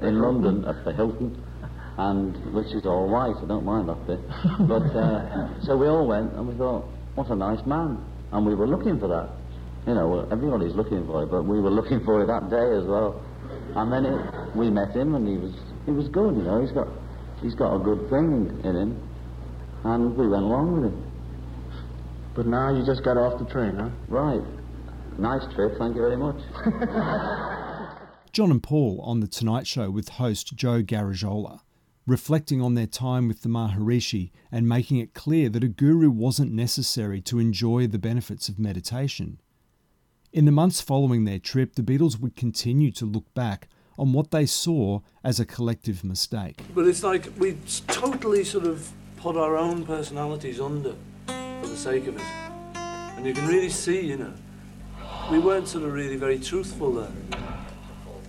[0.00, 1.42] in London at the Hilton,
[1.98, 3.34] and which is all right.
[3.34, 4.20] I don't mind that bit.
[4.70, 7.98] But uh, so we all went, and we thought, what a nice man,
[8.30, 9.28] and we were looking for that.
[9.88, 12.84] You know, everybody's looking for it, but we were looking for it that day as
[12.86, 13.20] well.
[13.74, 15.52] And then it, we met him, and he was
[15.86, 16.36] he was good.
[16.36, 16.86] You know, he's got
[17.42, 19.02] he's got a good thing in him,
[19.82, 21.10] and we went along with him.
[22.36, 23.90] But now you just got off the train, huh?
[24.06, 24.46] Right.
[25.18, 25.78] Nice trip.
[25.78, 26.36] Thank you very much.
[28.32, 31.60] John and Paul on The Tonight Show with host Joe Garagiola,
[32.04, 36.52] reflecting on their time with the Maharishi and making it clear that a guru wasn't
[36.52, 39.40] necessary to enjoy the benefits of meditation.
[40.32, 44.32] In the months following their trip, the Beatles would continue to look back on what
[44.32, 46.60] they saw as a collective mistake.
[46.74, 50.96] But it's like we totally sort of put our own personalities under
[51.26, 52.22] for the sake of it.
[53.16, 54.34] And you can really see, you know,
[55.30, 57.10] we weren't sort of really very truthful there.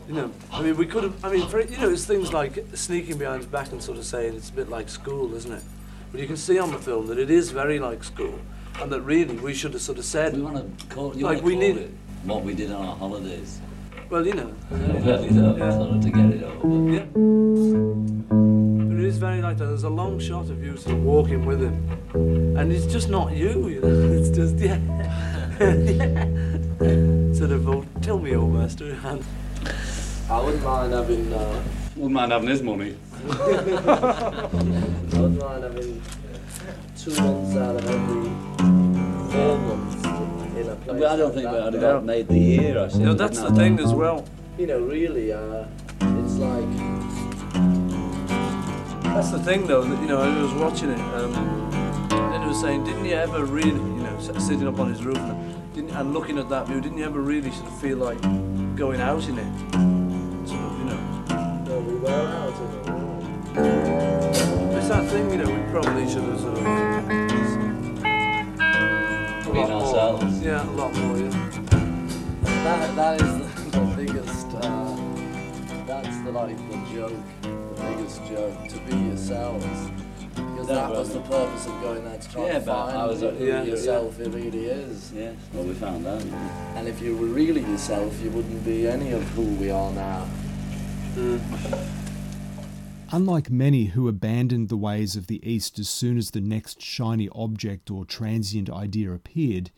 [0.07, 2.63] You know, I mean, we could have, I mean, for, you know, it's things like
[2.75, 5.63] sneaking behind his back and sort of saying it's a bit like school, isn't it?
[6.11, 8.39] But you can see on the film that it is very like school.
[8.81, 11.35] And that really we should have sort of said, We want to call, you like,
[11.37, 11.91] want we to call need, it
[12.23, 13.59] what we did on our holidays.
[14.09, 14.53] well, you know.
[14.69, 16.91] Well, you know, sort of to get it over.
[16.91, 17.05] Yeah.
[18.89, 19.65] But it is very like that.
[19.65, 22.57] There's a long shot of you sort of walking with him.
[22.57, 24.17] And it's just not you, you know.
[24.19, 24.79] It's just, yeah.
[25.59, 27.33] Yeah.
[27.33, 28.97] Sort of, oh, tell me, old master.
[29.03, 29.23] And
[30.29, 31.31] I wouldn't mind having.
[31.33, 31.63] Uh,
[31.95, 32.95] Wouldn't mind having his money.
[33.29, 36.01] I wouldn't mind having
[36.97, 38.29] two months out of every
[39.31, 39.95] four months
[40.57, 40.99] in a place.
[40.99, 41.93] But I don't think like we would have that.
[41.93, 42.77] got made the year.
[42.79, 44.25] I you know, that's the thing as well.
[44.57, 45.65] You know, really, uh,
[46.01, 46.65] it's like.
[49.15, 51.33] That's the thing, though, that, you know, I was watching it, um,
[52.11, 55.03] and it was saying, didn't you ever really, you know, s- sitting up on his
[55.03, 58.19] roof and, and looking at that view, didn't you ever really sort of feel like
[58.75, 59.59] going out in it?
[60.47, 61.63] Sort of, you know.
[61.65, 63.23] No, we were out in the world.
[64.75, 66.65] It's that thing, you know, we probably should have sort of.
[66.65, 66.67] a
[69.51, 69.81] Being lot more.
[69.81, 70.41] ourselves.
[70.41, 71.29] Yeah, a lot more, yeah.
[72.41, 73.27] That, that is
[73.71, 74.47] the, the biggest.
[74.55, 74.97] Uh,
[75.85, 79.89] that's the like the joke, the biggest joke to be yourselves.
[80.65, 83.05] Because No, that was the purpose of going there to try Yeah, to find I
[83.05, 83.63] was, uh, who yeah.
[83.63, 85.11] yourself it really is.
[85.13, 86.23] Yeah, well, we found that.
[86.75, 90.27] And if you were really yourself, you wouldn't be any of who we are now.
[93.11, 97.29] Unlike many who abandoned the ways of the East as soon as the next shiny
[97.35, 99.69] object or transient idea appeared,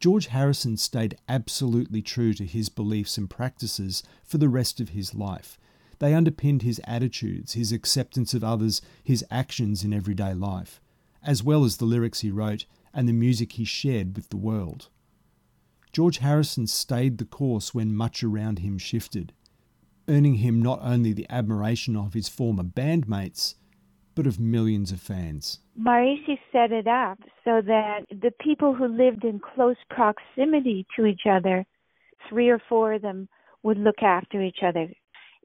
[0.00, 5.14] George Harrison stayed absolutely true to his beliefs and practices for the rest of his
[5.14, 5.58] life.
[6.00, 10.80] They underpinned his attitudes, his acceptance of others, his actions in everyday life,
[11.22, 14.88] as well as the lyrics he wrote and the music he shared with the world.
[15.92, 19.32] George Harrison stayed the course when much around him shifted,
[20.08, 23.56] earning him not only the admiration of his former bandmates,
[24.14, 25.60] but of millions of fans.
[25.78, 31.22] Maharishi set it up so that the people who lived in close proximity to each
[31.30, 31.66] other,
[32.28, 33.28] three or four of them,
[33.62, 34.88] would look after each other.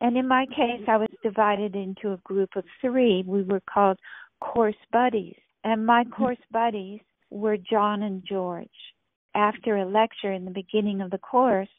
[0.01, 3.23] And in my case, I was divided into a group of three.
[3.25, 3.97] We were called
[4.41, 5.37] course buddies.
[5.63, 6.11] And my mm-hmm.
[6.11, 6.99] course buddies
[7.29, 8.67] were John and George.
[9.33, 11.69] After a lecture in the beginning of the course,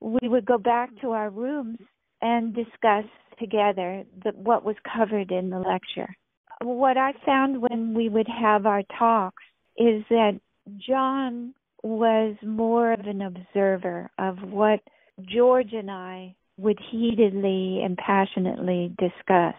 [0.00, 1.78] we would go back to our rooms
[2.20, 3.04] and discuss
[3.38, 6.14] together the, what was covered in the lecture.
[6.62, 9.42] What I found when we would have our talks
[9.76, 10.40] is that
[10.76, 11.54] John
[11.84, 14.80] was more of an observer of what
[15.22, 19.54] George and I would heatedly and passionately discuss.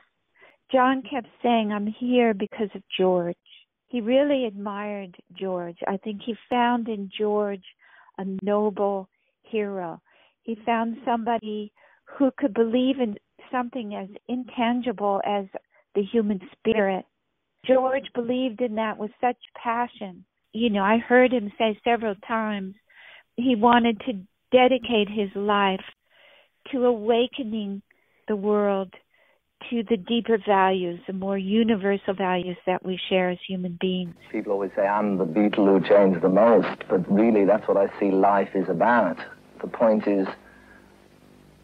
[0.71, 3.35] John kept saying, I'm here because of George.
[3.87, 5.77] He really admired George.
[5.87, 7.63] I think he found in George
[8.19, 9.09] a noble
[9.43, 9.99] hero.
[10.43, 11.71] He found somebody
[12.05, 13.15] who could believe in
[13.51, 15.45] something as intangible as
[15.95, 17.05] the human spirit.
[17.65, 20.23] George believed in that with such passion.
[20.53, 22.75] You know, I heard him say several times
[23.35, 24.13] he wanted to
[24.51, 25.81] dedicate his life
[26.71, 27.81] to awakening
[28.27, 28.93] the world
[29.69, 34.15] to the deeper values, the more universal values that we share as human beings.
[34.31, 37.87] People always say I'm the Beatle who changed the most, but really that's what I
[37.99, 39.17] see life is about.
[39.61, 40.27] The point is,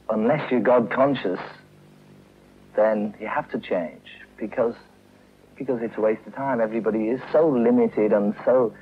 [0.09, 1.39] unless you're God conscious,
[2.75, 4.01] then you have to change
[4.37, 4.75] because
[5.57, 6.59] because it's a waste of time.
[6.59, 8.73] Everybody is so limited and so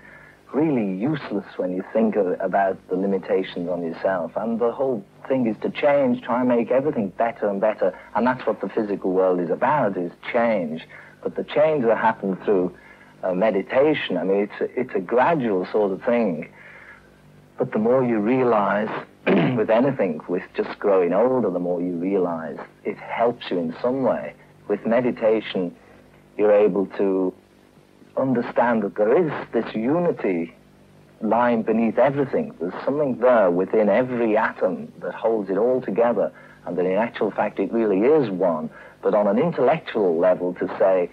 [0.53, 4.31] really useless when you think of, about the limitations on yourself.
[4.35, 7.97] And the whole thing is to change, try and make everything better and better.
[8.15, 10.87] And that's what the physical world is about, is change.
[11.21, 12.75] But the change that happens through
[13.23, 16.49] uh, meditation, I mean, it's a, it's a gradual sort of thing.
[17.57, 18.89] But the more you realize
[19.27, 24.03] with anything, with just growing older, the more you realize it helps you in some
[24.03, 24.33] way.
[24.67, 25.75] With meditation,
[26.37, 27.33] you're able to
[28.17, 30.53] understand that there is this unity
[31.23, 32.53] lying beneath everything.
[32.59, 36.31] There's something there within every atom that holds it all together,
[36.65, 38.69] and that in actual fact it really is one.
[39.01, 41.09] But on an intellectual level, to say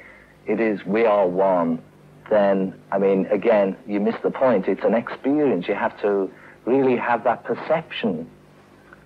[0.46, 1.82] it is we are one,
[2.28, 4.68] then, I mean, again, you miss the point.
[4.68, 5.66] It's an experience.
[5.66, 6.30] You have to
[6.64, 8.30] really have that perception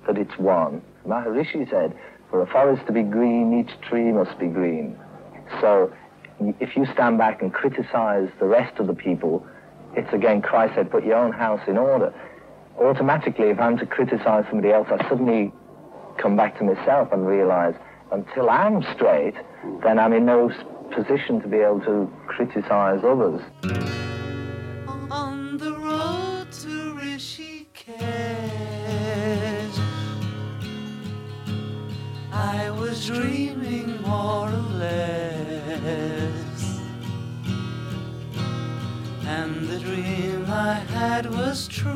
[0.07, 0.83] that it's one.
[1.07, 1.97] Maharishi said,
[2.31, 4.99] for a forest to be green, each tree must be green.
[5.61, 5.93] So
[6.61, 9.47] if you stand back and criticize the rest of the people,
[9.97, 12.13] it's again Christ said, put your own house in order.
[12.79, 15.53] Automatically, if I'm to criticize somebody else, I suddenly
[16.19, 17.75] come back to myself and realize
[18.11, 19.35] until I'm straight,
[19.83, 20.51] then I'm in no
[20.93, 23.41] position to be able to criticize others.
[25.11, 27.95] On the road to Rishikesh,
[32.33, 34.51] I was dreaming more
[39.95, 41.93] dream I had was true.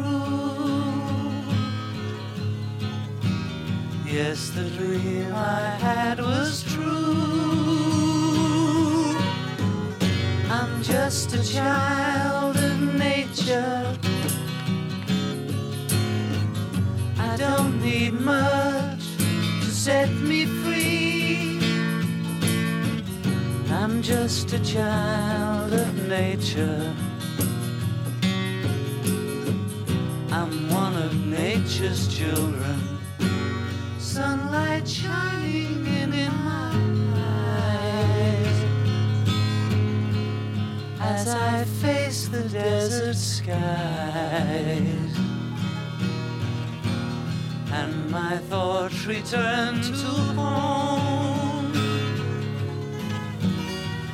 [4.07, 6.87] Yes, the dream I had was true.
[10.49, 13.97] I'm just a child of nature.
[17.19, 19.05] I don't need much
[19.62, 21.59] to set me free.
[23.70, 26.95] I'm just a child of nature.
[30.31, 32.99] I'm one of nature's children.
[33.99, 36.71] Sunlight shining in, in my
[37.15, 38.65] eyes
[41.01, 43.57] as I face the desert skies.
[47.73, 49.93] And my thoughts return to
[50.37, 51.73] home.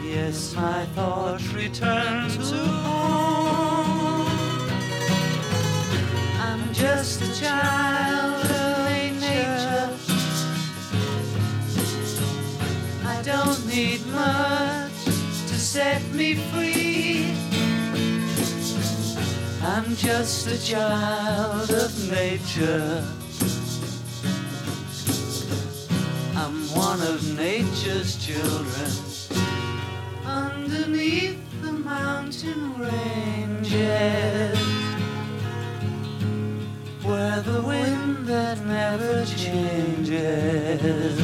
[0.05, 3.24] Yes, my thoughts return to home.
[6.85, 9.89] Just a child of nature.
[13.07, 15.05] I don't need much
[15.49, 17.33] to set me free.
[19.63, 23.03] I'm just a child of nature.
[26.37, 28.91] I'm one of nature's children.
[30.27, 34.64] Underneath the mountain ranges,
[37.15, 41.21] where the wind that never changes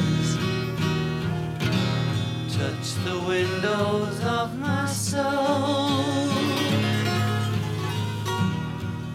[2.59, 6.05] touch the windows of my soul.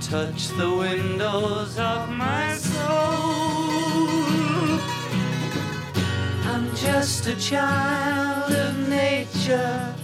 [0.02, 3.20] Touch the windows of my soul.
[6.52, 9.96] I'm just a child of nature.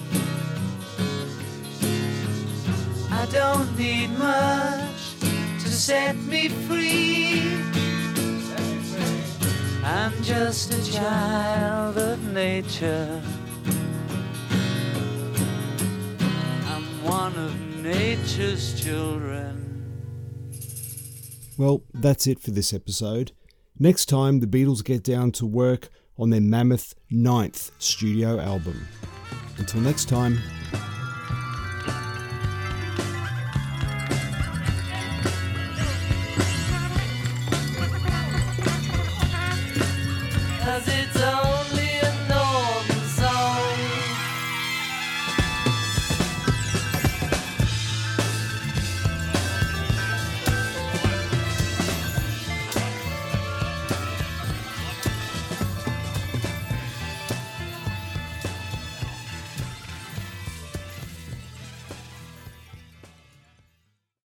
[3.20, 4.81] I don't need much
[5.82, 7.42] set me free.
[9.84, 13.20] I'm just a child of nature.
[16.68, 19.58] I'm one of nature's children.
[21.58, 23.32] Well, that's it for this episode.
[23.80, 28.88] Next time, the Beatles get down to work on their mammoth ninth studio album.
[29.58, 30.38] Until next time,